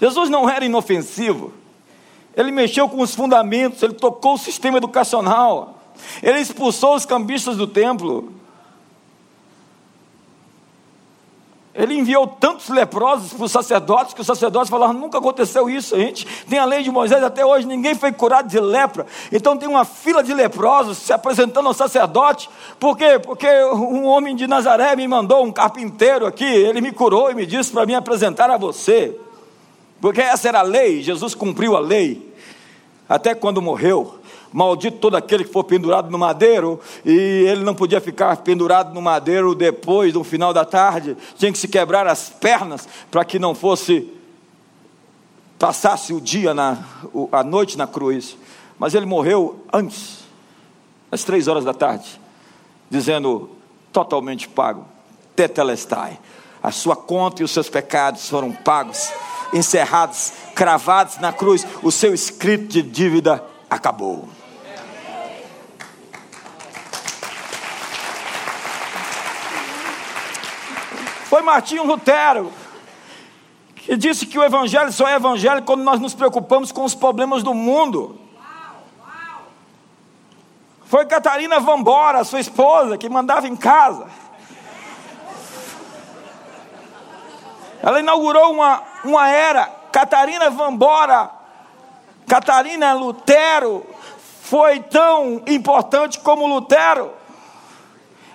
Jesus 0.00 0.28
não 0.28 0.48
era 0.48 0.64
inofensivo, 0.64 1.52
ele 2.34 2.50
mexeu 2.50 2.88
com 2.88 3.00
os 3.00 3.14
fundamentos, 3.14 3.82
ele 3.82 3.94
tocou 3.94 4.34
o 4.34 4.38
sistema 4.38 4.78
educacional. 4.78 5.81
Ele 6.22 6.40
expulsou 6.40 6.94
os 6.94 7.06
cambistas 7.06 7.56
do 7.56 7.66
templo. 7.66 8.32
Ele 11.74 11.94
enviou 11.94 12.26
tantos 12.26 12.68
leprosos 12.68 13.32
para 13.32 13.44
os 13.46 13.50
sacerdotes 13.50 14.12
que 14.12 14.20
os 14.20 14.26
sacerdotes 14.26 14.68
falaram: 14.68 14.92
nunca 14.92 15.16
aconteceu 15.16 15.70
isso, 15.70 15.96
gente. 15.96 16.26
Tem 16.44 16.58
a 16.58 16.66
lei 16.66 16.82
de 16.82 16.90
Moisés 16.90 17.24
até 17.24 17.46
hoje, 17.46 17.66
ninguém 17.66 17.94
foi 17.94 18.12
curado 18.12 18.46
de 18.46 18.60
lepra. 18.60 19.06
Então 19.32 19.56
tem 19.56 19.68
uma 19.68 19.84
fila 19.84 20.22
de 20.22 20.34
leprosos 20.34 20.98
se 20.98 21.14
apresentando 21.14 21.66
ao 21.66 21.72
sacerdote. 21.72 22.50
Por 22.78 22.96
quê? 22.96 23.18
Porque 23.18 23.48
um 23.72 24.04
homem 24.04 24.36
de 24.36 24.46
Nazaré 24.46 24.94
me 24.94 25.08
mandou 25.08 25.44
um 25.44 25.50
carpinteiro 25.50 26.26
aqui, 26.26 26.44
ele 26.44 26.82
me 26.82 26.92
curou 26.92 27.30
e 27.30 27.34
me 27.34 27.46
disse 27.46 27.72
para 27.72 27.86
me 27.86 27.94
apresentar 27.94 28.50
a 28.50 28.58
você. 28.58 29.18
Porque 29.98 30.20
essa 30.20 30.48
era 30.48 30.58
a 30.58 30.62
lei, 30.62 31.02
Jesus 31.02 31.34
cumpriu 31.34 31.74
a 31.74 31.80
lei. 31.80 32.34
Até 33.08 33.34
quando 33.34 33.62
morreu, 33.62 34.18
Maldito 34.52 34.98
todo 34.98 35.16
aquele 35.16 35.44
que 35.44 35.52
for 35.52 35.64
pendurado 35.64 36.10
no 36.10 36.18
madeiro, 36.18 36.78
e 37.04 37.10
ele 37.10 37.64
não 37.64 37.74
podia 37.74 38.00
ficar 38.00 38.36
pendurado 38.38 38.92
no 38.92 39.00
madeiro 39.00 39.54
depois 39.54 40.12
do 40.12 40.22
final 40.22 40.52
da 40.52 40.64
tarde, 40.64 41.16
tinha 41.36 41.50
que 41.50 41.58
se 41.58 41.66
quebrar 41.66 42.06
as 42.06 42.28
pernas 42.28 42.86
para 43.10 43.24
que 43.24 43.38
não 43.38 43.54
fosse 43.54 44.12
passasse 45.58 46.12
o 46.12 46.20
dia 46.20 46.52
na 46.52 46.84
a 47.30 47.42
noite 47.42 47.78
na 47.78 47.86
cruz. 47.86 48.36
Mas 48.78 48.94
ele 48.94 49.06
morreu 49.06 49.64
antes, 49.72 50.24
às 51.10 51.22
três 51.22 51.46
horas 51.46 51.64
da 51.64 51.72
tarde, 51.72 52.20
dizendo 52.90 53.48
totalmente 53.92 54.48
pago, 54.48 54.84
tetelestai. 55.36 56.18
A 56.62 56.70
sua 56.70 56.96
conta 56.96 57.42
e 57.42 57.44
os 57.44 57.50
seus 57.50 57.68
pecados 57.68 58.28
foram 58.28 58.52
pagos, 58.52 59.12
encerrados, 59.52 60.32
cravados 60.54 61.18
na 61.18 61.32
cruz. 61.32 61.66
O 61.82 61.90
seu 61.90 62.12
escrito 62.12 62.66
de 62.66 62.82
dívida 62.82 63.44
acabou. 63.70 64.28
Foi 71.32 71.40
Martinho 71.40 71.84
Lutero 71.84 72.52
que 73.74 73.96
disse 73.96 74.26
que 74.26 74.38
o 74.38 74.44
evangelho 74.44 74.92
só 74.92 75.08
é 75.08 75.14
evangelho 75.14 75.62
quando 75.62 75.82
nós 75.82 75.98
nos 75.98 76.12
preocupamos 76.12 76.70
com 76.70 76.84
os 76.84 76.94
problemas 76.94 77.42
do 77.42 77.54
mundo. 77.54 78.20
Foi 80.84 81.06
Catarina 81.06 81.58
Vambora, 81.58 82.22
sua 82.22 82.38
esposa, 82.38 82.98
que 82.98 83.08
mandava 83.08 83.48
em 83.48 83.56
casa. 83.56 84.08
Ela 87.82 88.00
inaugurou 88.00 88.52
uma, 88.52 88.82
uma 89.02 89.26
era. 89.26 89.64
Catarina 89.90 90.50
Vambora, 90.50 91.30
Catarina 92.28 92.92
Lutero, 92.92 93.86
foi 94.42 94.80
tão 94.80 95.42
importante 95.46 96.20
como 96.20 96.46
Lutero. 96.46 97.21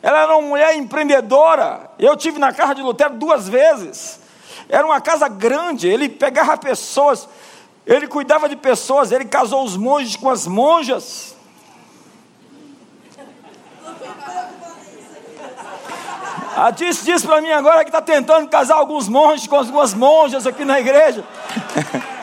Ela 0.01 0.23
era 0.23 0.37
uma 0.37 0.47
mulher 0.47 0.75
empreendedora. 0.75 1.89
Eu 1.97 2.15
tive 2.15 2.39
na 2.39 2.53
casa 2.53 2.75
de 2.75 2.81
Lutero 2.81 3.15
duas 3.15 3.47
vezes. 3.47 4.19
Era 4.69 4.85
uma 4.85 5.01
casa 5.01 5.27
grande. 5.27 5.87
Ele 5.87 6.07
pegava 6.09 6.57
pessoas, 6.57 7.27
ele 7.85 8.07
cuidava 8.07 8.47
de 8.47 8.55
pessoas. 8.55 9.11
Ele 9.11 9.25
casou 9.25 9.63
os 9.63 9.75
monges 9.75 10.15
com 10.15 10.29
as 10.29 10.45
monjas. 10.45 11.35
A 16.55 16.71
Tice 16.73 17.05
disse 17.05 17.25
para 17.27 17.39
mim 17.39 17.51
agora 17.51 17.83
que 17.83 17.89
está 17.89 18.01
tentando 18.01 18.47
casar 18.49 18.77
alguns 18.77 19.07
monges 19.07 19.45
com 19.45 19.57
algumas 19.57 19.93
monjas 19.93 20.47
aqui 20.47 20.65
na 20.65 20.79
igreja. 20.79 21.23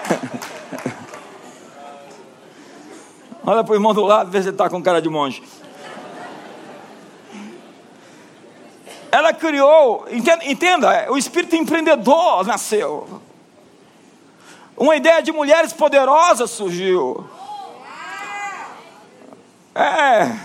Olha 3.46 3.62
para 3.62 3.72
o 3.72 3.76
irmão 3.76 3.94
do 3.94 4.02
lado, 4.02 4.30
vê 4.32 4.42
se 4.42 4.48
ele 4.48 4.54
está 4.54 4.68
com 4.68 4.82
cara 4.82 5.00
de 5.00 5.08
monge. 5.08 5.40
Ela 9.14 9.33
criou, 9.33 10.09
entenda, 10.11 10.44
entenda, 10.44 10.92
é, 10.92 11.09
o 11.09 11.16
espírito 11.16 11.55
empreendedor 11.55 12.44
nasceu. 12.44 13.22
Uma 14.77 14.96
ideia 14.96 15.22
de 15.22 15.31
mulheres 15.31 15.72
poderosas 15.72 16.50
surgiu. 16.50 17.24
É. 19.72 20.37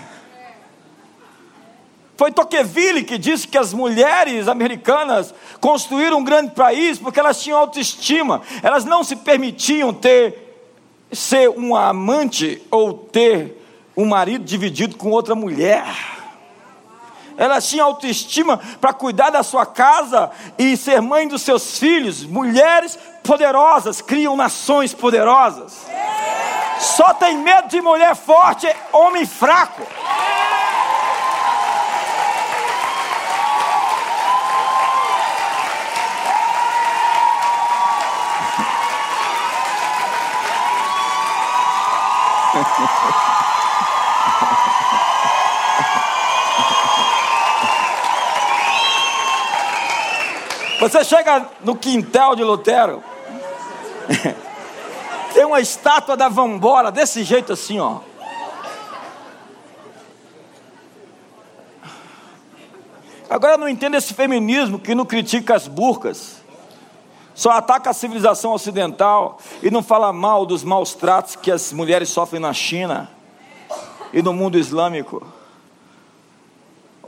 Foi 2.15 2.31
Tocqueville 2.31 3.03
que 3.03 3.17
disse 3.17 3.47
que 3.47 3.57
as 3.57 3.73
mulheres 3.73 4.47
americanas 4.47 5.33
construíram 5.59 6.19
um 6.19 6.23
grande 6.23 6.51
país 6.51 6.99
porque 6.99 7.19
elas 7.19 7.41
tinham 7.41 7.57
autoestima. 7.57 8.43
Elas 8.61 8.85
não 8.85 9.03
se 9.03 9.15
permitiam 9.15 9.91
ter 9.91 10.69
ser 11.11 11.49
uma 11.49 11.87
amante 11.87 12.61
ou 12.69 12.93
ter 12.93 13.59
um 13.97 14.05
marido 14.05 14.45
dividido 14.45 14.95
com 14.95 15.09
outra 15.09 15.33
mulher 15.33 16.18
ela 17.39 17.61
tinha 17.61 17.85
autoestima 17.85 18.59
para 18.81 18.91
cuidar 18.91 19.29
da 19.29 19.41
sua 19.43 19.65
casa 19.65 20.29
e 20.57 20.75
ser 20.75 21.01
mãe 21.01 21.25
dos 21.25 21.41
seus 21.41 21.79
filhos. 21.79 22.25
Mulheres 22.25 22.99
poderosas 23.23 24.01
criam 24.01 24.35
nações 24.35 24.93
poderosas. 24.93 25.85
Só 26.79 27.13
tem 27.13 27.37
medo 27.37 27.69
de 27.69 27.81
mulher 27.81 28.13
forte, 28.13 28.67
homem 28.91 29.25
fraco. 29.25 29.87
Você 50.79 51.03
chega 51.03 51.45
no 51.61 51.75
quintal 51.75 52.37
de 52.37 52.43
Lutero, 52.43 53.03
tem 55.33 55.43
uma 55.43 55.59
estátua 55.59 56.15
da 56.15 56.29
Vambora, 56.29 56.89
desse 56.89 57.23
jeito 57.23 57.51
assim, 57.51 57.79
ó. 57.79 57.99
Agora 63.29 63.53
eu 63.53 63.57
não 63.57 63.67
entendo 63.67 63.95
esse 63.95 64.13
feminismo 64.13 64.79
que 64.79 64.95
não 64.95 65.05
critica 65.05 65.53
as 65.53 65.67
burcas, 65.67 66.37
só 67.35 67.51
ataca 67.51 67.89
a 67.89 67.93
civilização 67.93 68.53
ocidental 68.53 69.37
e 69.61 69.69
não 69.69 69.83
fala 69.83 70.11
mal 70.13 70.45
dos 70.45 70.63
maus 70.63 70.93
tratos 70.93 71.35
que 71.35 71.51
as 71.51 71.73
mulheres 71.73 72.09
sofrem 72.09 72.41
na 72.41 72.53
China 72.53 73.09
e 74.13 74.21
no 74.21 74.33
mundo 74.33 74.57
islâmico. 74.57 75.38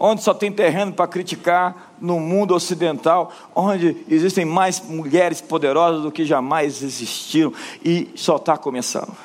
Onde 0.03 0.23
só 0.23 0.33
tem 0.33 0.51
terreno 0.51 0.91
para 0.91 1.07
criticar 1.07 1.93
no 2.01 2.19
mundo 2.19 2.55
ocidental, 2.55 3.31
onde 3.53 3.95
existem 4.09 4.43
mais 4.43 4.81
mulheres 4.81 5.39
poderosas 5.39 6.01
do 6.01 6.11
que 6.11 6.25
jamais 6.25 6.81
existiram 6.81 7.53
e 7.85 8.09
só 8.15 8.37
está 8.37 8.57
começando. 8.57 9.15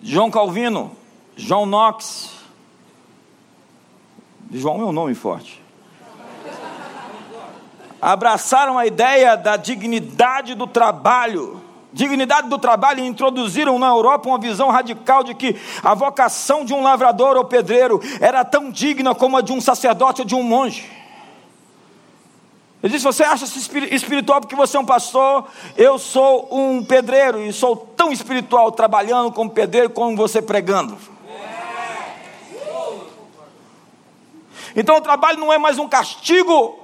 João 0.00 0.30
Calvino, 0.30 0.90
João 1.36 1.66
Knox, 1.66 2.30
João 4.50 4.80
é 4.80 4.84
um 4.84 4.92
nome 4.92 5.14
forte. 5.14 5.62
Abraçaram 8.00 8.78
a 8.78 8.86
ideia 8.86 9.36
da 9.36 9.56
dignidade 9.56 10.54
do 10.54 10.66
trabalho 10.66 11.61
dignidade 11.92 12.48
do 12.48 12.58
trabalho 12.58 13.00
e 13.00 13.06
introduziram 13.06 13.78
na 13.78 13.88
Europa 13.88 14.28
uma 14.28 14.38
visão 14.38 14.70
radical 14.70 15.22
de 15.22 15.34
que 15.34 15.56
a 15.82 15.94
vocação 15.94 16.64
de 16.64 16.72
um 16.72 16.82
lavrador 16.82 17.36
ou 17.36 17.44
pedreiro 17.44 18.00
era 18.20 18.44
tão 18.44 18.70
digna 18.70 19.14
como 19.14 19.36
a 19.36 19.42
de 19.42 19.52
um 19.52 19.60
sacerdote 19.60 20.22
ou 20.22 20.26
de 20.26 20.34
um 20.34 20.42
monge. 20.42 20.90
Ele 22.82 22.92
disse: 22.92 23.04
Você 23.04 23.22
acha-se 23.22 23.58
espiritual 23.94 24.40
porque 24.40 24.56
você 24.56 24.76
é 24.76 24.80
um 24.80 24.84
pastor? 24.84 25.46
Eu 25.76 25.98
sou 25.98 26.48
um 26.50 26.82
pedreiro 26.82 27.40
e 27.42 27.52
sou 27.52 27.76
tão 27.76 28.10
espiritual 28.10 28.72
trabalhando 28.72 29.30
como 29.30 29.50
pedreiro 29.50 29.90
como 29.90 30.16
você 30.16 30.42
pregando. 30.42 30.98
Então 34.74 34.96
o 34.96 35.00
trabalho 35.00 35.38
não 35.38 35.52
é 35.52 35.58
mais 35.58 35.78
um 35.78 35.86
castigo, 35.86 36.81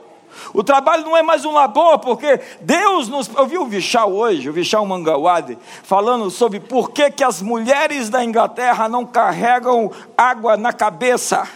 o 0.53 0.63
trabalho 0.63 1.05
não 1.05 1.17
é 1.17 1.23
mais 1.23 1.45
um 1.45 1.53
labor, 1.53 1.99
porque 1.99 2.41
Deus 2.61 3.09
nos. 3.09 3.29
Eu 3.29 3.47
vi 3.47 3.59
o 3.59 3.67
Vichal 3.67 4.13
hoje, 4.13 4.49
o 4.49 4.53
Vichal 4.53 4.85
Mangawade, 4.87 5.59
falando 5.83 6.31
sobre 6.31 6.61
por 6.61 6.91
que, 6.91 7.11
que 7.11 7.25
as 7.25 7.43
mulheres 7.43 8.09
da 8.09 8.25
Inglaterra 8.25 8.89
não 8.89 9.05
carregam 9.05 9.91
água 10.17 10.57
na 10.57 10.73
cabeça. 10.73 11.49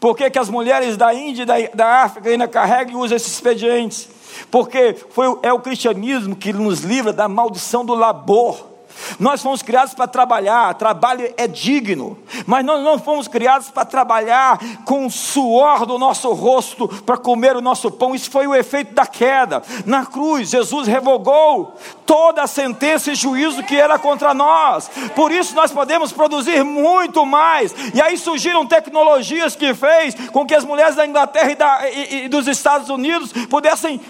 Por 0.00 0.16
que, 0.16 0.30
que 0.30 0.38
as 0.38 0.48
mulheres 0.48 0.96
da 0.96 1.12
Índia 1.12 1.42
e 1.42 1.46
da, 1.46 1.54
da 1.74 2.02
África 2.02 2.30
ainda 2.30 2.48
carregam 2.48 2.94
e 2.94 2.96
usam 2.96 3.16
esses 3.16 3.32
expedientes? 3.32 4.08
Porque 4.50 4.96
foi, 5.10 5.26
é 5.42 5.52
o 5.52 5.60
cristianismo 5.60 6.34
que 6.34 6.52
nos 6.52 6.80
livra 6.80 7.12
da 7.12 7.28
maldição 7.28 7.84
do 7.84 7.94
labor. 7.94 8.69
Nós 9.18 9.42
fomos 9.42 9.62
criados 9.62 9.94
para 9.94 10.06
trabalhar, 10.06 10.74
trabalho 10.74 11.32
é 11.36 11.46
digno, 11.46 12.18
mas 12.46 12.64
nós 12.64 12.82
não 12.82 12.98
fomos 12.98 13.28
criados 13.28 13.68
para 13.70 13.84
trabalhar 13.84 14.58
com 14.84 15.06
o 15.06 15.10
suor 15.10 15.86
do 15.86 15.98
nosso 15.98 16.32
rosto 16.32 16.88
para 17.04 17.16
comer 17.16 17.56
o 17.56 17.60
nosso 17.60 17.90
pão. 17.90 18.14
Isso 18.14 18.30
foi 18.30 18.46
o 18.46 18.54
efeito 18.54 18.94
da 18.94 19.06
queda. 19.06 19.62
Na 19.84 20.06
cruz, 20.06 20.50
Jesus 20.50 20.86
revogou 20.86 21.74
toda 22.06 22.42
a 22.42 22.46
sentença 22.46 23.12
e 23.12 23.14
juízo 23.14 23.62
que 23.62 23.76
era 23.76 23.98
contra 23.98 24.34
nós. 24.34 24.90
Por 25.14 25.30
isso 25.30 25.54
nós 25.54 25.70
podemos 25.70 26.12
produzir 26.12 26.64
muito 26.64 27.24
mais. 27.24 27.74
E 27.94 28.00
aí 28.00 28.16
surgiram 28.16 28.66
tecnologias 28.66 29.54
que 29.54 29.74
fez 29.74 30.14
com 30.30 30.46
que 30.46 30.54
as 30.54 30.64
mulheres 30.64 30.96
da 30.96 31.06
Inglaterra 31.06 31.50
e, 31.50 31.54
da, 31.54 31.90
e, 31.90 32.24
e 32.24 32.28
dos 32.28 32.46
Estados 32.46 32.88
Unidos 32.88 33.32
pudessem 33.48 34.00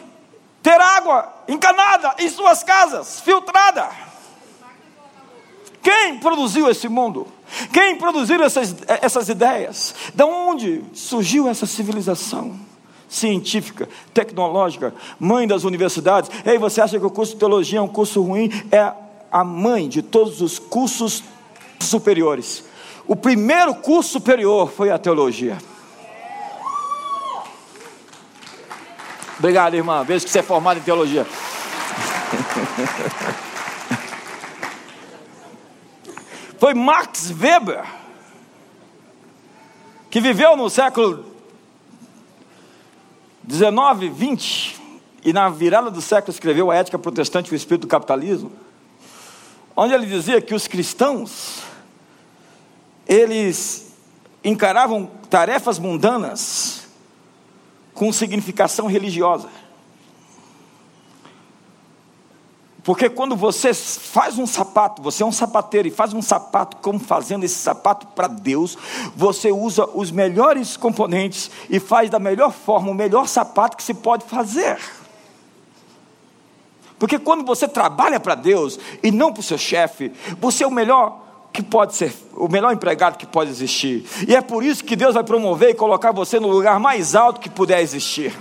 ter 0.63 0.81
água 0.81 1.33
encanada 1.49 2.15
em 2.19 2.29
suas 2.29 2.63
casas, 2.63 3.21
filtrada. 3.21 4.10
Quem 5.83 6.19
produziu 6.19 6.71
esse 6.71 6.89
mundo? 6.89 7.27
Quem 7.73 7.97
produziu 7.97 8.43
essas, 8.43 8.77
essas 8.87 9.29
ideias? 9.29 9.95
De 10.15 10.23
onde 10.23 10.85
surgiu 10.93 11.49
essa 11.49 11.67
civilização 11.67 12.59
científica, 13.09 13.89
tecnológica, 14.15 14.95
mãe 15.19 15.47
das 15.47 15.65
universidades? 15.65 16.31
Ei, 16.45 16.59
você 16.59 16.81
acha 16.81 16.99
que 16.99 17.07
o 17.07 17.11
curso 17.11 17.33
de 17.33 17.39
teologia 17.39 17.79
é 17.79 17.83
um 17.83 17.89
curso 17.89 18.23
ruim? 18.23 18.51
É 18.71 18.93
a 19.33 19.43
mãe 19.43 19.89
de 19.89 20.03
todos 20.03 20.41
os 20.41 20.59
cursos 20.59 21.23
superiores. 21.81 22.65
O 23.07 23.17
primeiro 23.17 23.75
curso 23.75 24.11
superior 24.11 24.71
foi 24.71 24.91
a 24.91 24.99
teologia. 24.99 25.57
Obrigado, 29.39 29.75
irmã. 29.75 30.05
Vejo 30.05 30.27
que 30.27 30.31
você 30.31 30.41
é 30.41 30.43
formado 30.43 30.79
em 30.79 30.83
teologia. 30.83 31.27
foi 36.61 36.75
Max 36.75 37.33
Weber, 37.41 37.83
que 40.11 40.21
viveu 40.21 40.55
no 40.59 40.69
século 40.69 41.25
19, 43.43 44.11
20, 44.11 44.79
e 45.25 45.33
na 45.33 45.49
virada 45.49 45.91
do 45.91 46.03
século 46.03 46.31
escreveu 46.31 46.71
a 46.71 46.77
Ética 46.77 46.99
Protestante 46.99 47.51
e 47.51 47.55
o 47.55 47.57
Espírito 47.57 47.83
do 47.83 47.87
Capitalismo, 47.87 48.53
onde 49.75 49.95
ele 49.95 50.05
dizia 50.05 50.39
que 50.43 50.55
os 50.55 50.67
cristãos, 50.67 51.63
eles 53.09 53.95
encaravam 54.45 55.07
tarefas 55.31 55.79
mundanas 55.79 56.87
com 57.95 58.13
significação 58.13 58.87
religiosa. 58.87 59.49
Porque 62.91 63.09
quando 63.09 63.37
você 63.37 63.73
faz 63.73 64.37
um 64.37 64.49
sapato, 64.49 65.01
você 65.01 65.23
é 65.23 65.27
um 65.27 65.31
sapateiro 65.31 65.87
e 65.87 65.93
faz 65.93 66.13
um 66.13 66.21
sapato 66.21 66.79
como 66.79 66.99
fazendo 66.99 67.45
esse 67.45 67.55
sapato 67.55 68.09
para 68.09 68.27
Deus, 68.27 68.77
você 69.15 69.53
usa 69.53 69.89
os 69.95 70.11
melhores 70.11 70.77
componentes 70.77 71.53
e 71.71 71.79
faz 71.79 72.11
da 72.11 72.19
melhor 72.19 72.51
forma 72.51 72.91
o 72.91 72.95
melhor 72.95 73.29
sapato 73.29 73.77
que 73.77 73.85
se 73.85 73.95
pode 73.95 74.25
fazer. 74.25 74.77
Porque 76.99 77.17
quando 77.17 77.45
você 77.45 77.69
trabalha 77.69 78.19
para 78.19 78.35
Deus 78.35 78.77
e 79.05 79.13
não 79.13 79.33
para 79.33 79.39
o 79.39 79.45
seu 79.45 79.57
chefe, 79.57 80.13
você 80.41 80.65
é 80.65 80.67
o 80.67 80.71
melhor 80.73 81.47
que 81.53 81.63
pode 81.63 81.95
ser, 81.95 82.13
o 82.35 82.49
melhor 82.49 82.73
empregado 82.73 83.17
que 83.17 83.27
pode 83.27 83.51
existir. 83.51 84.05
E 84.27 84.35
é 84.35 84.41
por 84.41 84.65
isso 84.65 84.83
que 84.83 84.97
Deus 84.97 85.15
vai 85.15 85.23
promover 85.23 85.71
e 85.71 85.75
colocar 85.75 86.11
você 86.11 86.41
no 86.41 86.49
lugar 86.49 86.81
mais 86.81 87.15
alto 87.15 87.39
que 87.39 87.49
puder 87.49 87.83
existir. 87.83 88.37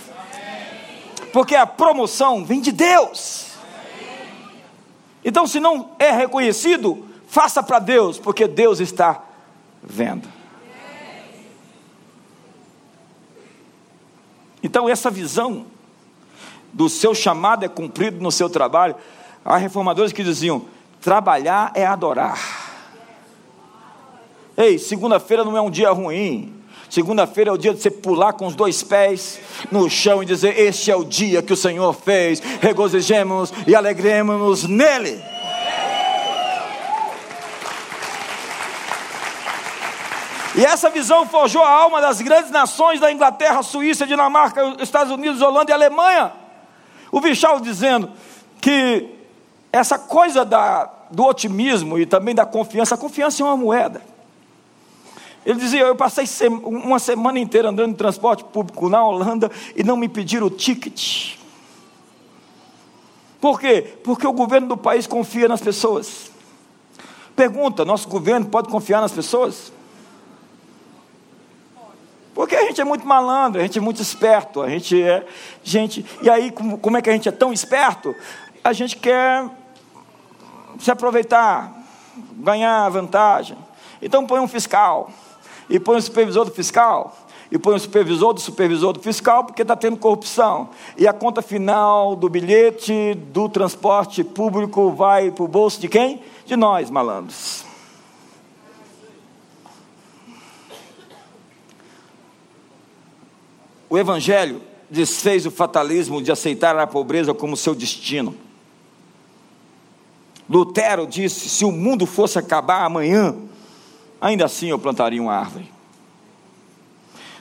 Porque 1.31 1.53
a 1.53 1.67
promoção 1.67 2.43
vem 2.43 2.59
de 2.59 2.71
Deus. 2.71 3.48
Então, 5.23 5.45
se 5.45 5.59
não 5.59 5.91
é 5.99 6.11
reconhecido, 6.11 7.05
faça 7.27 7.61
para 7.61 7.79
Deus, 7.79 8.17
porque 8.17 8.47
Deus 8.47 8.79
está 8.79 9.23
vendo. 9.81 10.27
Então, 14.61 14.89
essa 14.89 15.09
visão 15.09 15.65
do 16.73 16.89
seu 16.89 17.15
chamado 17.15 17.63
é 17.63 17.69
cumprido 17.69 18.21
no 18.21 18.31
seu 18.31 18.49
trabalho. 18.49 18.95
Há 19.43 19.57
reformadores 19.57 20.11
que 20.11 20.23
diziam: 20.23 20.65
trabalhar 21.01 21.71
é 21.75 21.85
adorar. 21.85 22.37
Ei, 24.57 24.77
segunda-feira 24.77 25.45
não 25.45 25.55
é 25.55 25.61
um 25.61 25.71
dia 25.71 25.89
ruim. 25.91 26.58
Segunda-feira 26.89 27.51
é 27.51 27.53
o 27.53 27.57
dia 27.57 27.73
de 27.73 27.81
você 27.81 27.91
pular 27.91 28.33
com 28.33 28.47
os 28.47 28.55
dois 28.55 28.81
pés 28.81 29.39
no 29.71 29.87
chão 29.89 30.23
e 30.23 30.25
dizer: 30.25 30.59
Este 30.59 30.89
é 30.89 30.95
o 30.95 31.03
dia 31.03 31.41
que 31.41 31.53
o 31.53 31.57
Senhor 31.57 31.93
fez, 31.93 32.39
regozijemos 32.59 33.53
e 33.67 33.75
alegremos-nos 33.75 34.63
nele. 34.63 35.21
E 40.55 40.65
essa 40.65 40.89
visão 40.89 41.27
forjou 41.27 41.63
a 41.63 41.69
alma 41.69 42.01
das 42.01 42.19
grandes 42.21 42.49
nações 42.49 42.99
da 42.99 43.11
Inglaterra, 43.11 43.61
Suíça, 43.61 44.07
Dinamarca, 44.07 44.77
Estados 44.79 45.13
Unidos, 45.13 45.41
Holanda 45.41 45.71
e 45.71 45.73
Alemanha. 45.73 46.33
O 47.11 47.21
Vichal 47.21 47.59
dizendo 47.59 48.11
que 48.59 49.09
essa 49.71 49.99
coisa 49.99 50.43
da, 50.43 50.89
do 51.11 51.23
otimismo 51.23 51.99
e 51.99 52.05
também 52.05 52.33
da 52.33 52.45
confiança, 52.45 52.95
a 52.95 52.97
confiança 52.97 53.43
é 53.43 53.45
uma 53.45 53.55
moeda. 53.55 54.01
Ele 55.45 55.59
dizia: 55.59 55.81
Eu 55.81 55.95
passei 55.95 56.25
uma 56.49 56.99
semana 56.99 57.39
inteira 57.39 57.69
andando 57.69 57.91
em 57.91 57.95
transporte 57.95 58.43
público 58.43 58.89
na 58.89 59.03
Holanda 59.03 59.49
e 59.75 59.83
não 59.83 59.95
me 59.95 60.09
pediram 60.09 60.47
o 60.47 60.49
ticket. 60.49 61.35
Por 63.39 63.59
quê? 63.59 63.97
Porque 64.03 64.27
o 64.27 64.33
governo 64.33 64.67
do 64.67 64.77
país 64.77 65.07
confia 65.07 65.47
nas 65.47 65.61
pessoas. 65.61 66.31
Pergunta: 67.35 67.85
nosso 67.85 68.07
governo 68.07 68.47
pode 68.47 68.69
confiar 68.69 69.01
nas 69.01 69.11
pessoas? 69.11 69.71
Porque 72.33 72.55
a 72.55 72.65
gente 72.65 72.79
é 72.79 72.83
muito 72.83 73.05
malandro, 73.05 73.59
a 73.59 73.63
gente 73.63 73.77
é 73.77 73.81
muito 73.81 74.01
esperto, 74.01 74.61
a 74.61 74.69
gente 74.69 75.01
é 75.01 75.25
gente. 75.63 76.05
E 76.21 76.29
aí, 76.29 76.51
como 76.51 76.97
é 76.97 77.01
que 77.01 77.09
a 77.09 77.13
gente 77.13 77.27
é 77.27 77.31
tão 77.31 77.51
esperto? 77.51 78.15
A 78.63 78.71
gente 78.71 78.97
quer 78.97 79.49
se 80.79 80.91
aproveitar, 80.91 81.73
ganhar 82.37 82.87
vantagem. 82.89 83.57
Então 84.01 84.25
põe 84.25 84.39
um 84.39 84.47
fiscal 84.47 85.09
e 85.69 85.79
põe 85.79 85.97
o 85.97 86.01
supervisor 86.01 86.45
do 86.45 86.51
fiscal, 86.51 87.15
e 87.51 87.57
põe 87.57 87.75
o 87.75 87.79
supervisor 87.79 88.33
do 88.33 88.39
supervisor 88.39 88.93
do 88.93 88.99
fiscal, 88.99 89.43
porque 89.43 89.61
está 89.61 89.75
tendo 89.75 89.97
corrupção. 89.97 90.69
E 90.97 91.07
a 91.07 91.13
conta 91.13 91.41
final 91.41 92.15
do 92.15 92.29
bilhete 92.29 93.13
do 93.31 93.49
transporte 93.49 94.23
público 94.23 94.91
vai 94.91 95.31
para 95.31 95.43
o 95.43 95.47
bolso 95.47 95.79
de 95.79 95.87
quem? 95.87 96.21
De 96.45 96.55
nós, 96.55 96.89
malandros. 96.89 97.65
O 103.89 103.97
Evangelho 103.97 104.61
desfez 104.89 105.45
o 105.45 105.51
fatalismo 105.51 106.21
de 106.21 106.31
aceitar 106.31 106.77
a 106.77 106.85
pobreza 106.85 107.33
como 107.33 107.57
seu 107.57 107.73
destino. 107.73 108.35
Lutero 110.47 111.07
disse: 111.07 111.49
se 111.49 111.65
o 111.65 111.71
mundo 111.71 112.05
fosse 112.05 112.37
acabar 112.37 112.83
amanhã, 112.83 113.35
ainda 114.19 114.45
assim 114.45 114.69
eu 114.69 114.79
plantaria 114.79 115.21
uma 115.21 115.33
árvore. 115.33 115.71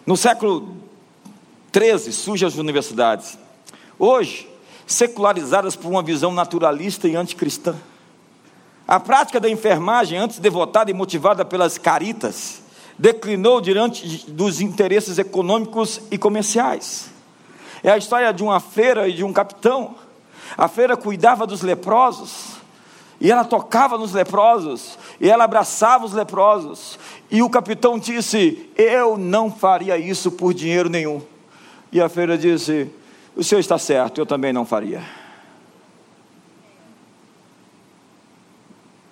No 0.07 0.17
século 0.17 0.77
13 1.73 2.13
surgem 2.13 2.49
as 2.49 2.57
universidades. 2.57 3.39
Hoje, 3.99 4.49
secularizadas 4.87 5.77
por 5.77 5.89
uma 5.89 6.03
visão 6.03 6.33
naturalista 6.33 7.07
e 7.07 7.15
anticristã. 7.15 7.77
A 8.87 8.99
prática 8.99 9.39
da 9.39 9.51
enfermagem, 9.51 10.19
antes 10.19 10.39
devotada 10.39 10.91
e 10.91 10.95
motivada 10.95 11.45
pelas 11.45 11.77
caritas, 11.77 12.63
declinou 12.99 13.61
diante 13.61 14.31
dos 14.31 14.61
interesses 14.61 15.19
econômicos 15.19 16.01
e 16.11 16.17
comerciais. 16.17 17.11
É 17.83 17.91
a 17.91 17.99
história 17.99 18.33
de 18.33 18.43
uma 18.43 18.61
feira 18.61 19.07
e 19.07 19.13
de 19.13 19.23
um 19.23 19.33
capitão. 19.33 19.95
A 20.57 20.67
feira 20.67 20.97
cuidava 20.97 21.47
dos 21.47 21.61
leprosos, 21.63 22.58
e 23.21 23.33
ela 23.33 23.45
tocava 23.45 23.99
nos 23.99 24.13
leprosos, 24.13 24.97
e 25.21 25.29
ela 25.29 25.45
abraçava 25.45 26.05
os 26.05 26.13
leprosos. 26.13 26.99
E 27.31 27.43
o 27.43 27.51
capitão 27.51 27.99
disse: 27.99 28.71
Eu 28.77 29.17
não 29.17 29.51
faria 29.51 29.99
isso 29.99 30.31
por 30.31 30.55
dinheiro 30.55 30.89
nenhum. 30.89 31.21
E 31.91 32.01
a 32.01 32.09
feira 32.09 32.39
disse: 32.39 32.89
O 33.35 33.43
senhor 33.43 33.61
está 33.61 33.77
certo, 33.77 34.21
eu 34.21 34.27
também 34.27 34.53
não 34.53 34.65
faria. 34.65 35.03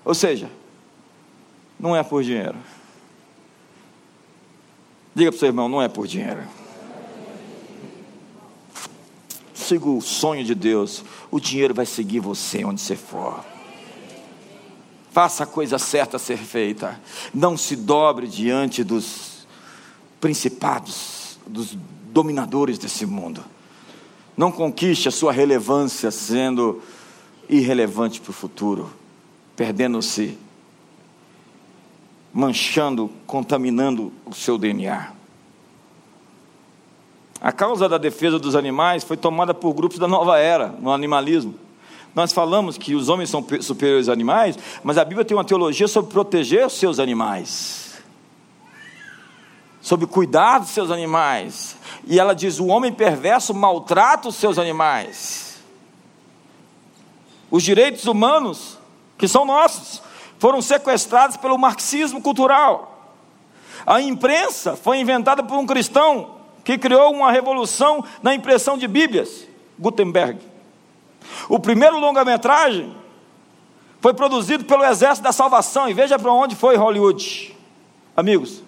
Ou 0.04 0.14
seja, 0.14 0.48
não 1.80 1.96
é 1.96 2.02
por 2.04 2.22
dinheiro. 2.22 2.56
Diga 5.12 5.32
para 5.32 5.36
o 5.36 5.40
seu 5.40 5.48
irmão: 5.48 5.68
não 5.68 5.82
é 5.82 5.88
por 5.88 6.06
dinheiro. 6.06 6.44
Siga 9.52 9.88
o 9.88 10.00
sonho 10.00 10.44
de 10.44 10.54
Deus, 10.54 11.02
o 11.28 11.40
dinheiro 11.40 11.74
vai 11.74 11.86
seguir 11.86 12.20
você 12.20 12.64
onde 12.64 12.80
você 12.80 12.94
for. 12.94 13.55
Faça 15.16 15.44
a 15.44 15.46
coisa 15.46 15.78
certa 15.78 16.18
a 16.18 16.20
ser 16.20 16.36
feita. 16.36 17.00
Não 17.32 17.56
se 17.56 17.74
dobre 17.74 18.26
diante 18.26 18.84
dos 18.84 19.46
principados, 20.20 21.38
dos 21.46 21.74
dominadores 22.12 22.76
desse 22.76 23.06
mundo. 23.06 23.42
Não 24.36 24.52
conquiste 24.52 25.08
a 25.08 25.10
sua 25.10 25.32
relevância 25.32 26.10
sendo 26.10 26.82
irrelevante 27.48 28.20
para 28.20 28.28
o 28.28 28.34
futuro, 28.34 28.92
perdendo-se, 29.56 30.36
manchando, 32.30 33.10
contaminando 33.26 34.12
o 34.26 34.34
seu 34.34 34.58
DNA. 34.58 35.12
A 37.40 37.52
causa 37.52 37.88
da 37.88 37.96
defesa 37.96 38.38
dos 38.38 38.54
animais 38.54 39.02
foi 39.02 39.16
tomada 39.16 39.54
por 39.54 39.72
grupos 39.72 39.98
da 39.98 40.06
nova 40.06 40.38
era, 40.38 40.68
no 40.78 40.92
animalismo. 40.92 41.65
Nós 42.16 42.32
falamos 42.32 42.76
que 42.76 42.96
os 42.96 43.08
homens 43.08 43.30
são 43.30 43.46
superiores 43.60 44.08
aos 44.08 44.14
animais, 44.14 44.58
mas 44.82 44.98
a 44.98 45.04
Bíblia 45.04 45.24
tem 45.24 45.36
uma 45.36 45.44
teologia 45.44 45.86
sobre 45.86 46.10
proteger 46.10 46.66
os 46.66 46.72
seus 46.72 46.98
animais 46.98 47.86
sobre 49.86 50.04
cuidar 50.08 50.58
dos 50.58 50.70
seus 50.70 50.90
animais. 50.90 51.76
E 52.08 52.18
ela 52.18 52.34
diz: 52.34 52.58
o 52.58 52.66
homem 52.66 52.92
perverso 52.92 53.54
maltrata 53.54 54.28
os 54.28 54.34
seus 54.34 54.58
animais. 54.58 55.62
Os 57.48 57.62
direitos 57.62 58.04
humanos, 58.06 58.76
que 59.16 59.28
são 59.28 59.44
nossos, 59.44 60.02
foram 60.40 60.60
sequestrados 60.60 61.36
pelo 61.36 61.56
marxismo 61.56 62.20
cultural. 62.20 63.14
A 63.86 64.00
imprensa 64.00 64.74
foi 64.74 64.98
inventada 64.98 65.44
por 65.44 65.56
um 65.56 65.64
cristão 65.64 66.30
que 66.64 66.76
criou 66.76 67.12
uma 67.12 67.30
revolução 67.30 68.04
na 68.20 68.34
impressão 68.34 68.76
de 68.76 68.88
Bíblias, 68.88 69.46
Gutenberg. 69.78 70.55
O 71.48 71.58
primeiro 71.58 71.98
longa-metragem 71.98 72.94
foi 74.00 74.14
produzido 74.14 74.64
pelo 74.64 74.84
Exército 74.84 75.24
da 75.24 75.32
Salvação, 75.32 75.88
e 75.88 75.94
veja 75.94 76.18
para 76.18 76.32
onde 76.32 76.54
foi 76.54 76.76
Hollywood. 76.76 77.54
Amigos, 78.16 78.62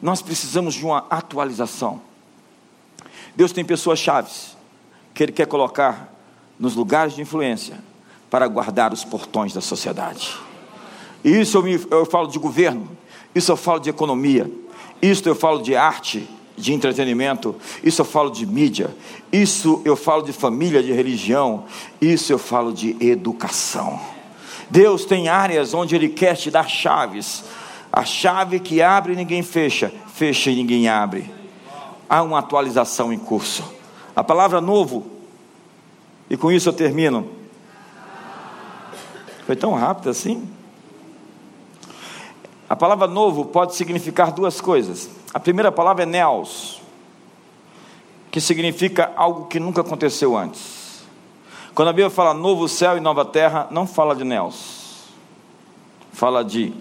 nós 0.00 0.20
precisamos 0.20 0.74
de 0.74 0.84
uma 0.84 1.06
atualização. 1.08 2.02
Deus 3.36 3.52
tem 3.52 3.64
pessoas 3.64 3.98
chaves 3.98 4.56
que 5.12 5.22
Ele 5.22 5.32
quer 5.32 5.46
colocar 5.46 6.12
nos 6.58 6.74
lugares 6.74 7.14
de 7.14 7.22
influência 7.22 7.78
para 8.30 8.46
guardar 8.48 8.92
os 8.92 9.04
portões 9.04 9.52
da 9.52 9.60
sociedade. 9.60 10.36
Isso 11.24 11.56
eu, 11.56 11.62
me, 11.62 11.80
eu 11.90 12.04
falo 12.04 12.26
de 12.26 12.38
governo, 12.38 12.88
isso 13.34 13.50
eu 13.50 13.56
falo 13.56 13.80
de 13.80 13.90
economia, 13.90 14.50
isso 15.00 15.28
eu 15.28 15.34
falo 15.34 15.62
de 15.62 15.74
arte, 15.74 16.28
de 16.56 16.72
entretenimento, 16.72 17.54
isso 17.82 18.00
eu 18.00 18.04
falo 18.04 18.30
de 18.30 18.46
mídia, 18.46 18.94
isso 19.32 19.82
eu 19.84 19.96
falo 19.96 20.22
de 20.22 20.32
família, 20.32 20.82
de 20.82 20.92
religião, 20.92 21.64
isso 22.00 22.32
eu 22.32 22.38
falo 22.38 22.72
de 22.72 22.96
educação. 23.00 24.00
Deus 24.70 25.04
tem 25.04 25.28
áreas 25.28 25.74
onde 25.74 25.94
Ele 25.94 26.08
quer 26.08 26.36
te 26.36 26.50
dar 26.50 26.68
chaves 26.68 27.44
a 27.96 28.04
chave 28.04 28.58
que 28.58 28.82
abre 28.82 29.12
e 29.12 29.16
ninguém 29.16 29.40
fecha, 29.40 29.92
fecha 30.08 30.50
e 30.50 30.56
ninguém 30.56 30.88
abre. 30.88 31.30
Há 32.08 32.24
uma 32.24 32.40
atualização 32.40 33.12
em 33.12 33.18
curso. 33.18 33.62
A 34.16 34.24
palavra 34.24 34.60
novo, 34.60 35.06
e 36.28 36.36
com 36.36 36.50
isso 36.50 36.68
eu 36.68 36.72
termino. 36.72 37.30
Foi 39.46 39.54
tão 39.54 39.74
rápido 39.74 40.10
assim? 40.10 40.48
A 42.68 42.74
palavra 42.74 43.06
novo 43.06 43.44
pode 43.44 43.76
significar 43.76 44.32
duas 44.32 44.60
coisas. 44.60 45.08
A 45.34 45.40
primeira 45.40 45.72
palavra 45.72 46.04
é 46.04 46.06
neos, 46.06 46.80
que 48.30 48.40
significa 48.40 49.12
algo 49.16 49.46
que 49.46 49.58
nunca 49.58 49.80
aconteceu 49.80 50.36
antes. 50.36 51.04
Quando 51.74 51.88
a 51.88 51.92
Bíblia 51.92 52.08
fala 52.08 52.32
novo 52.32 52.68
céu 52.68 52.96
e 52.96 53.00
nova 53.00 53.24
terra, 53.24 53.66
não 53.72 53.84
fala 53.84 54.14
de 54.14 54.22
neos, 54.22 55.08
fala 56.12 56.44
de 56.44 56.72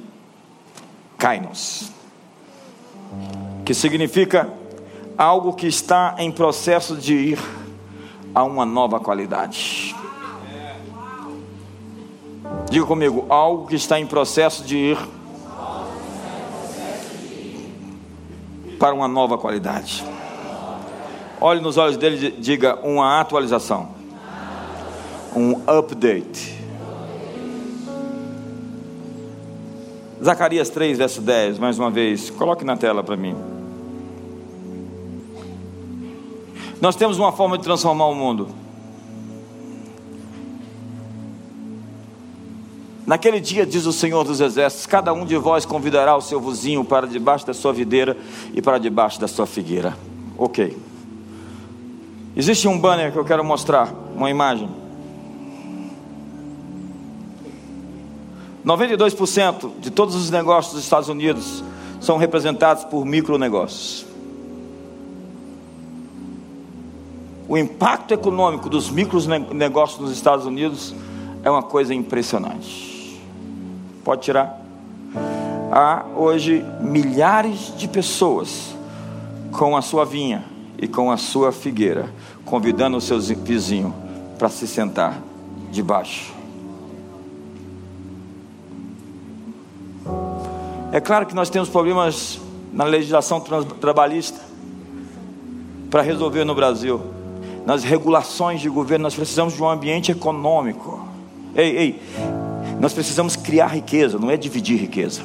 kainos, 1.17 1.91
que 3.65 3.73
significa 3.73 4.53
algo 5.17 5.53
que 5.53 5.65
está 5.65 6.13
em 6.19 6.31
processo 6.31 6.95
de 6.95 7.15
ir 7.15 7.39
a 8.35 8.43
uma 8.43 8.67
nova 8.67 8.99
qualidade. 8.99 9.95
Diga 12.69 12.85
comigo, 12.85 13.25
algo 13.29 13.65
que 13.65 13.75
está 13.75 13.99
em 13.99 14.05
processo 14.05 14.63
de 14.63 14.77
ir 14.77 14.97
para 18.79 18.93
uma 18.93 19.07
nova 19.07 19.37
qualidade. 19.37 20.03
Olhe 21.39 21.61
nos 21.61 21.77
olhos 21.77 21.97
dele 21.97 22.27
e 22.27 22.31
diga 22.31 22.79
uma 22.83 23.19
atualização, 23.19 23.89
um 25.35 25.61
update. 25.67 26.61
Zacarias 30.23 30.69
3, 30.69 30.97
verso 30.97 31.21
10, 31.21 31.59
mais 31.59 31.77
uma 31.77 31.91
vez, 31.91 32.29
coloque 32.29 32.63
na 32.63 32.77
tela 32.77 33.03
para 33.03 33.17
mim. 33.17 33.35
Nós 36.79 36.95
temos 36.95 37.17
uma 37.17 37.31
forma 37.31 37.57
de 37.57 37.63
transformar 37.63 38.07
o 38.07 38.15
mundo. 38.15 38.62
Naquele 43.13 43.39
dia, 43.39 43.63
diz 43.63 43.85
o 43.85 43.93
Senhor 43.93 44.23
dos 44.23 44.41
Exércitos: 44.41 44.87
cada 44.87 45.13
um 45.13 45.23
de 45.23 45.37
vós 45.37 45.67
convidará 45.67 46.17
o 46.17 46.21
seu 46.21 46.41
vizinho 46.41 46.83
para 46.83 47.05
debaixo 47.05 47.45
da 47.45 47.53
sua 47.53 47.71
videira 47.71 48.17
e 48.55 48.59
para 48.59 48.79
debaixo 48.79 49.21
da 49.21 49.27
sua 49.27 49.45
figueira. 49.45 49.95
Ok. 50.35 50.75
Existe 52.35 52.67
um 52.67 52.79
banner 52.79 53.11
que 53.11 53.19
eu 53.19 53.23
quero 53.23 53.45
mostrar, 53.45 53.93
uma 54.15 54.31
imagem. 54.31 54.67
92% 58.65 59.73
de 59.79 59.91
todos 59.91 60.15
os 60.15 60.31
negócios 60.31 60.73
dos 60.73 60.83
Estados 60.83 61.07
Unidos 61.07 61.63
são 62.01 62.17
representados 62.17 62.83
por 62.83 63.05
micronegócios. 63.05 64.07
O 67.47 67.55
impacto 67.59 68.11
econômico 68.11 68.67
dos 68.69 68.89
micronegócios 68.89 69.99
nos 69.99 70.11
Estados 70.13 70.47
Unidos 70.47 70.95
é 71.43 71.51
uma 71.51 71.61
coisa 71.61 71.93
impressionante. 71.93 72.92
Pode 74.03 74.21
tirar? 74.21 74.59
Há 75.71 76.05
hoje 76.15 76.65
milhares 76.81 77.73
de 77.77 77.87
pessoas 77.87 78.75
com 79.51 79.75
a 79.75 79.81
sua 79.81 80.05
vinha 80.05 80.43
e 80.77 80.87
com 80.87 81.09
a 81.09 81.17
sua 81.17 81.51
figueira, 81.51 82.09
convidando 82.45 82.97
o 82.97 83.01
seu 83.01 83.19
vizinho 83.19 83.93
para 84.37 84.49
se 84.49 84.67
sentar 84.67 85.19
debaixo 85.71 86.43
É 90.93 91.01
claro 91.01 91.25
que 91.25 91.33
nós 91.33 91.49
temos 91.49 91.69
problemas 91.69 92.39
na 92.71 92.83
legislação 92.83 93.39
trabalhista 93.41 94.39
para 95.89 96.03
resolver 96.03 96.43
no 96.43 96.53
Brasil. 96.53 97.01
Nas 97.65 97.83
regulações 97.83 98.61
de 98.61 98.69
governo, 98.69 99.01
nós 99.01 99.15
precisamos 99.15 99.55
de 99.55 99.63
um 99.63 99.67
ambiente 99.67 100.11
econômico. 100.11 101.03
Ei, 101.55 101.75
ei, 101.75 102.01
nós 102.79 102.93
precisamos 102.93 103.35
criar 103.35 103.67
riqueza, 103.67 104.17
não 104.17 104.29
é 104.29 104.37
dividir 104.37 104.79
riqueza. 104.79 105.21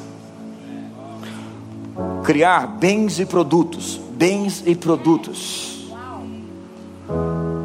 Criar 2.23 2.67
bens 2.67 3.19
e 3.19 3.25
produtos, 3.25 3.99
bens 4.11 4.63
e 4.65 4.75
produtos. 4.75 5.89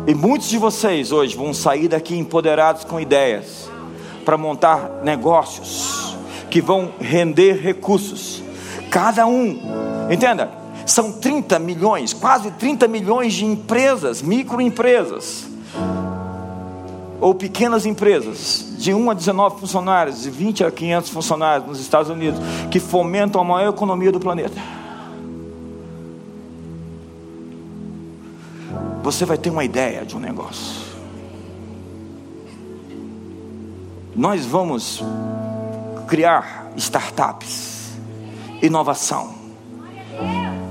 E 0.07 0.15
muitos 0.15 0.49
de 0.49 0.59
vocês 0.59 1.13
hoje 1.13 1.37
vão 1.37 1.55
sair 1.55 1.89
daqui 1.89 2.17
empoderados 2.17 2.85
com 2.85 3.01
ideias 3.01 3.69
para 4.25 4.37
montar 4.37 5.01
negócios 5.03 6.17
que 6.51 6.61
vão 6.61 6.93
render 7.01 7.61
recursos, 7.61 8.45
Cada 8.95 9.27
um, 9.27 9.59
entenda, 10.09 10.49
são 10.87 11.11
30 11.11 11.59
milhões, 11.59 12.13
quase 12.13 12.49
30 12.53 12.87
milhões 12.87 13.35
de 13.35 13.45
empresas, 13.45 14.23
microempresas 14.23 15.47
ou 17.25 17.35
pequenas 17.35 17.87
empresas, 17.87 18.67
de 18.77 18.93
1 18.93 19.11
a 19.11 19.15
19 19.15 19.59
funcionários, 19.59 20.21
de 20.21 20.29
20 20.29 20.63
a 20.63 20.71
500 20.71 21.09
funcionários 21.09 21.67
nos 21.67 21.81
Estados 21.81 22.11
Unidos, 22.11 22.39
que 22.71 22.79
fomentam 22.79 23.41
a 23.41 23.45
maior 23.45 23.71
economia 23.71 24.13
do 24.13 24.21
planeta. 24.21 24.61
Você 29.03 29.25
vai 29.25 29.39
ter 29.39 29.49
uma 29.49 29.65
ideia 29.65 30.05
de 30.05 30.15
um 30.15 30.21
negócio. 30.21 30.83
Nós 34.15 34.45
vamos 34.45 35.03
criar 36.07 36.73
startups, 36.77 37.95
inovação. 38.61 39.44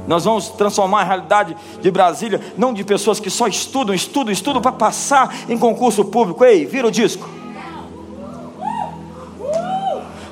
Nós 0.08 0.26
vamos 0.26 0.50
transformar 0.50 1.02
a 1.02 1.04
realidade 1.06 1.56
de 1.82 1.92
Brasília, 1.92 2.42
não 2.58 2.74
de 2.74 2.84
pessoas 2.84 3.20
que 3.20 3.30
só 3.30 3.48
estudam, 3.48 3.96
estudam, 3.96 4.34
estudam 4.34 4.62
para 4.62 4.72
passar 4.72 5.34
em 5.48 5.58
concurso 5.58 6.04
público. 6.06 6.44
Ei, 6.44 6.66
vira 6.66 6.88
o 6.88 6.92
disco. 6.92 7.28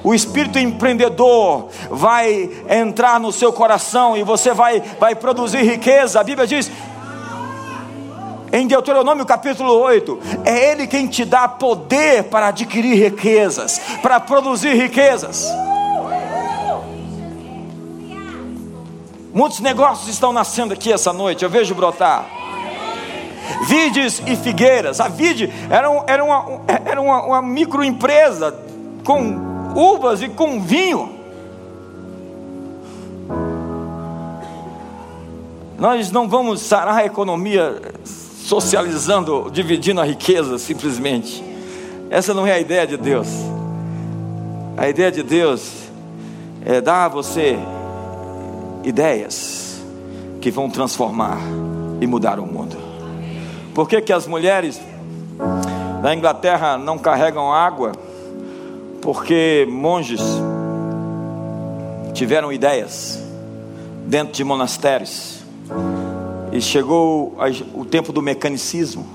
O 0.04 0.14
espírito 0.16 0.58
empreendedor 0.58 1.68
vai 1.90 2.50
entrar 2.68 3.20
no 3.20 3.32
seu 3.32 3.54
coração 3.54 4.18
e 4.18 4.24
você 4.24 4.52
vai, 4.54 4.82
vai 5.00 5.14
produzir 5.16 5.62
riqueza. 5.64 6.20
A 6.20 6.24
Bíblia 6.24 6.48
diz: 6.48 6.72
em 8.52 8.68
Deuteronômio 8.68 9.26
capítulo 9.26 9.72
8, 9.74 10.20
é 10.44 10.72
Ele 10.72 10.88
quem 10.88 11.08
te 11.08 11.24
dá 11.24 11.48
poder 11.48 12.26
para 12.26 12.48
adquirir 12.48 12.96
riquezas, 12.96 13.80
para 14.02 14.20
produzir 14.20 14.74
riquezas. 14.74 15.48
Muitos 19.34 19.60
negócios 19.62 20.10
estão 20.10 20.34
nascendo 20.34 20.74
aqui 20.74 20.92
essa 20.92 21.14
noite, 21.14 21.44
eu 21.44 21.50
vejo 21.50 21.74
brotar. 21.74 22.26
Vides 23.68 24.22
e 24.26 24.36
figueiras. 24.36 25.00
A 25.00 25.08
Vide 25.08 25.52
era, 25.70 25.90
um, 25.90 26.04
era, 26.08 26.24
uma, 26.24 26.62
era 26.86 27.02
uma, 27.02 27.24
uma 27.24 27.42
microempresa 27.42 28.58
com 29.04 29.74
uvas 29.76 30.22
e 30.22 30.30
com 30.30 30.62
vinho. 30.62 31.18
Nós 35.78 36.12
não 36.12 36.28
vamos 36.28 36.62
sarar 36.62 36.98
a 36.98 37.06
economia 37.06 37.82
socializando, 38.04 39.50
dividindo 39.52 40.02
a 40.02 40.04
riqueza 40.06 40.58
simplesmente. 40.58 41.44
Essa 42.10 42.34
não 42.34 42.46
é 42.46 42.52
a 42.52 42.60
ideia 42.60 42.86
de 42.86 42.98
Deus. 42.98 43.28
A 44.78 44.90
ideia 44.90 45.12
de 45.12 45.24
Deus 45.24 45.72
é 46.66 46.82
dar 46.82 47.06
a 47.06 47.08
você 47.08 47.58
ideias 48.84 49.82
que 50.40 50.50
vão 50.50 50.70
transformar 50.70 51.38
e 52.00 52.08
mudar 52.08 52.40
o 52.40 52.46
mundo. 52.46 52.78
Por 53.74 53.88
que, 53.88 54.02
que 54.02 54.12
as 54.12 54.28
mulheres 54.28 54.82
da 56.02 56.14
Inglaterra 56.14 56.78
não 56.78 56.98
carregam 56.98 57.54
água? 57.54 57.92
Porque 59.02 59.68
monges 59.70 60.22
tiveram 62.14 62.52
ideias 62.52 63.20
dentro 64.06 64.34
de 64.34 64.44
monastérios 64.44 65.40
e 66.52 66.60
chegou 66.60 67.38
o 67.74 67.86
tempo 67.86 68.12
do 68.12 68.22
mecanicismo 68.22 69.06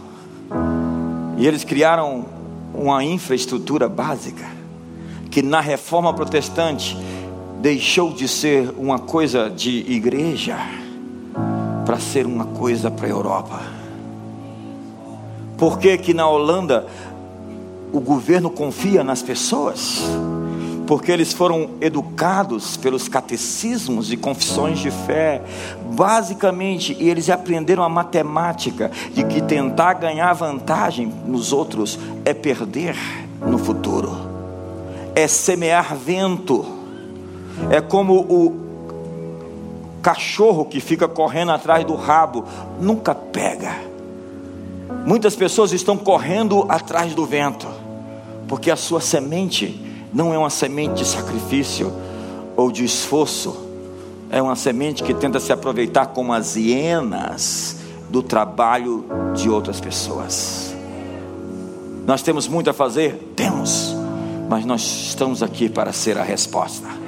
e 1.36 1.46
eles 1.46 1.64
criaram 1.64 2.24
uma 2.72 3.04
infraestrutura 3.04 3.88
básica 3.88 4.44
que 5.30 5.42
na 5.42 5.60
reforma 5.60 6.14
protestante 6.14 6.96
deixou 7.60 8.12
de 8.12 8.28
ser 8.28 8.72
uma 8.76 8.98
coisa 8.98 9.50
de 9.50 9.90
igreja 9.90 10.56
para 11.84 11.98
ser 11.98 12.26
uma 12.26 12.44
coisa 12.44 12.90
para 12.90 13.06
a 13.06 13.10
Europa. 13.10 13.60
Por 15.56 15.78
que, 15.78 15.96
que 15.96 16.12
na 16.12 16.28
Holanda 16.28 16.86
o 17.92 18.00
governo 18.00 18.50
confia 18.50 19.02
nas 19.02 19.22
pessoas? 19.22 20.02
Porque 20.86 21.10
eles 21.10 21.32
foram 21.32 21.70
educados 21.80 22.76
pelos 22.76 23.08
catecismos 23.08 24.12
e 24.12 24.16
confissões 24.16 24.78
de 24.78 24.90
fé, 24.90 25.42
basicamente, 25.92 26.96
e 27.00 27.08
eles 27.08 27.30
aprenderam 27.30 27.82
a 27.82 27.88
matemática 27.88 28.90
de 29.12 29.24
que 29.24 29.40
tentar 29.40 29.94
ganhar 29.94 30.32
vantagem 30.34 31.12
nos 31.24 31.52
outros 31.52 31.98
é 32.24 32.34
perder 32.34 32.96
no 33.40 33.58
futuro, 33.58 34.14
é 35.14 35.26
semear 35.26 35.96
vento 35.96 36.75
é 37.70 37.80
como 37.80 38.14
o 38.14 38.66
cachorro 40.02 40.64
que 40.64 40.80
fica 40.80 41.08
correndo 41.08 41.50
atrás 41.50 41.84
do 41.84 41.96
rabo, 41.96 42.44
nunca 42.80 43.14
pega. 43.14 43.76
Muitas 45.04 45.34
pessoas 45.34 45.72
estão 45.72 45.96
correndo 45.96 46.64
atrás 46.68 47.14
do 47.14 47.26
vento, 47.26 47.66
porque 48.46 48.70
a 48.70 48.76
sua 48.76 49.00
semente 49.00 49.80
não 50.12 50.32
é 50.32 50.38
uma 50.38 50.50
semente 50.50 50.94
de 50.94 51.04
sacrifício 51.04 51.92
ou 52.56 52.70
de 52.70 52.84
esforço, 52.84 53.56
é 54.30 54.40
uma 54.40 54.54
semente 54.56 55.02
que 55.02 55.12
tenta 55.12 55.40
se 55.40 55.52
aproveitar 55.52 56.06
como 56.06 56.32
as 56.32 56.56
hienas 56.56 57.78
do 58.08 58.22
trabalho 58.22 59.04
de 59.34 59.50
outras 59.50 59.80
pessoas. 59.80 60.74
Nós 62.06 62.22
temos 62.22 62.46
muito 62.46 62.70
a 62.70 62.72
fazer? 62.72 63.32
Temos, 63.34 63.94
mas 64.48 64.64
nós 64.64 64.82
estamos 64.82 65.42
aqui 65.42 65.68
para 65.68 65.92
ser 65.92 66.16
a 66.16 66.22
resposta. 66.22 67.05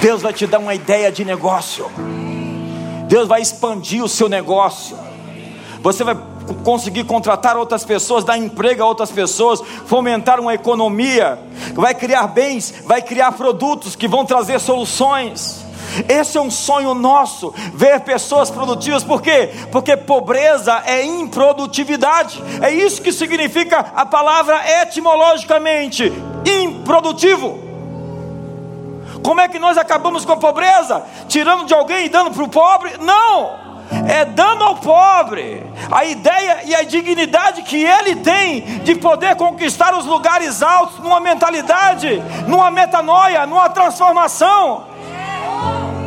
Deus 0.00 0.22
vai 0.22 0.32
te 0.32 0.46
dar 0.46 0.58
uma 0.60 0.74
ideia 0.74 1.10
de 1.10 1.24
negócio. 1.24 1.90
Deus 3.08 3.26
vai 3.26 3.40
expandir 3.40 4.02
o 4.02 4.08
seu 4.08 4.28
negócio. 4.28 4.96
Você 5.80 6.04
vai 6.04 6.16
conseguir 6.64 7.04
contratar 7.04 7.56
outras 7.56 7.84
pessoas, 7.84 8.24
dar 8.24 8.38
emprego 8.38 8.82
a 8.82 8.86
outras 8.86 9.10
pessoas, 9.10 9.60
fomentar 9.86 10.40
uma 10.40 10.54
economia, 10.54 11.38
vai 11.74 11.94
criar 11.94 12.26
bens, 12.28 12.74
vai 12.86 13.02
criar 13.02 13.32
produtos 13.32 13.94
que 13.94 14.08
vão 14.08 14.24
trazer 14.24 14.58
soluções. 14.60 15.66
Esse 16.08 16.38
é 16.38 16.40
um 16.40 16.50
sonho 16.50 16.94
nosso, 16.94 17.52
ver 17.74 18.00
pessoas 18.00 18.50
produtivas, 18.50 19.02
por 19.02 19.20
quê? 19.20 19.50
Porque 19.72 19.96
pobreza 19.96 20.82
é 20.86 21.04
improdutividade, 21.04 22.42
é 22.62 22.70
isso 22.70 23.02
que 23.02 23.12
significa 23.12 23.78
a 23.94 24.06
palavra 24.06 24.60
etimologicamente: 24.82 26.12
improdutivo. 26.46 27.67
Como 29.28 29.42
é 29.42 29.46
que 29.46 29.58
nós 29.58 29.76
acabamos 29.76 30.24
com 30.24 30.32
a 30.32 30.38
pobreza? 30.38 31.04
Tirando 31.28 31.66
de 31.66 31.74
alguém 31.74 32.06
e 32.06 32.08
dando 32.08 32.30
para 32.30 32.42
o 32.42 32.48
pobre? 32.48 32.92
Não! 32.98 33.68
é 34.08 34.24
dando 34.24 34.64
ao 34.64 34.76
pobre 34.76 35.62
a 35.90 36.04
ideia 36.04 36.60
e 36.64 36.74
a 36.74 36.82
dignidade 36.82 37.62
que 37.62 37.82
ele 37.82 38.16
tem 38.16 38.60
de 38.80 38.94
poder 38.94 39.36
conquistar 39.36 39.94
os 39.94 40.06
lugares 40.06 40.62
altos, 40.62 40.98
numa 40.98 41.20
mentalidade, 41.20 42.22
numa 42.46 42.70
metanoia, 42.70 43.46
numa 43.46 43.68
transformação 43.68 44.86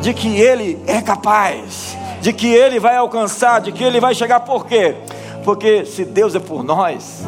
de 0.01 0.15
que 0.15 0.39
ele 0.39 0.82
é 0.88 0.99
capaz, 0.99 1.95
de 2.22 2.34
que 2.34 2.47
ele 2.47 2.80
vai 2.80 2.95
alcançar, 2.95 3.61
de 3.61 3.72
que 3.72 3.84
ele 3.84 3.99
vai 3.99 4.15
chegar, 4.15 4.39
por 4.39 4.65
quê? 4.65 4.95
Porque 5.43 5.86
se 5.86 6.05
Deus 6.05 6.34
é 6.34 6.39
por 6.39 6.63
nós, 6.63 7.24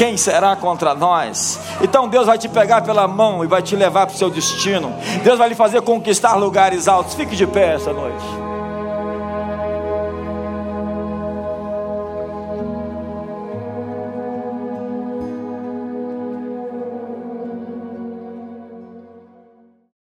quem 0.00 0.16
será 0.16 0.56
contra 0.56 0.94
nós? 0.94 1.60
Então 1.82 2.08
Deus 2.08 2.24
vai 2.24 2.38
te 2.38 2.48
pegar 2.48 2.80
pela 2.80 3.06
mão 3.06 3.44
e 3.44 3.46
vai 3.46 3.60
te 3.60 3.76
levar 3.76 4.06
para 4.06 4.14
o 4.14 4.18
seu 4.18 4.30
destino. 4.30 4.94
Deus 5.22 5.38
vai 5.38 5.50
lhe 5.50 5.54
fazer 5.54 5.82
conquistar 5.82 6.36
lugares 6.36 6.88
altos. 6.88 7.12
Fique 7.12 7.36
de 7.36 7.46
pé 7.46 7.74
essa 7.74 7.92
noite. 7.92 8.49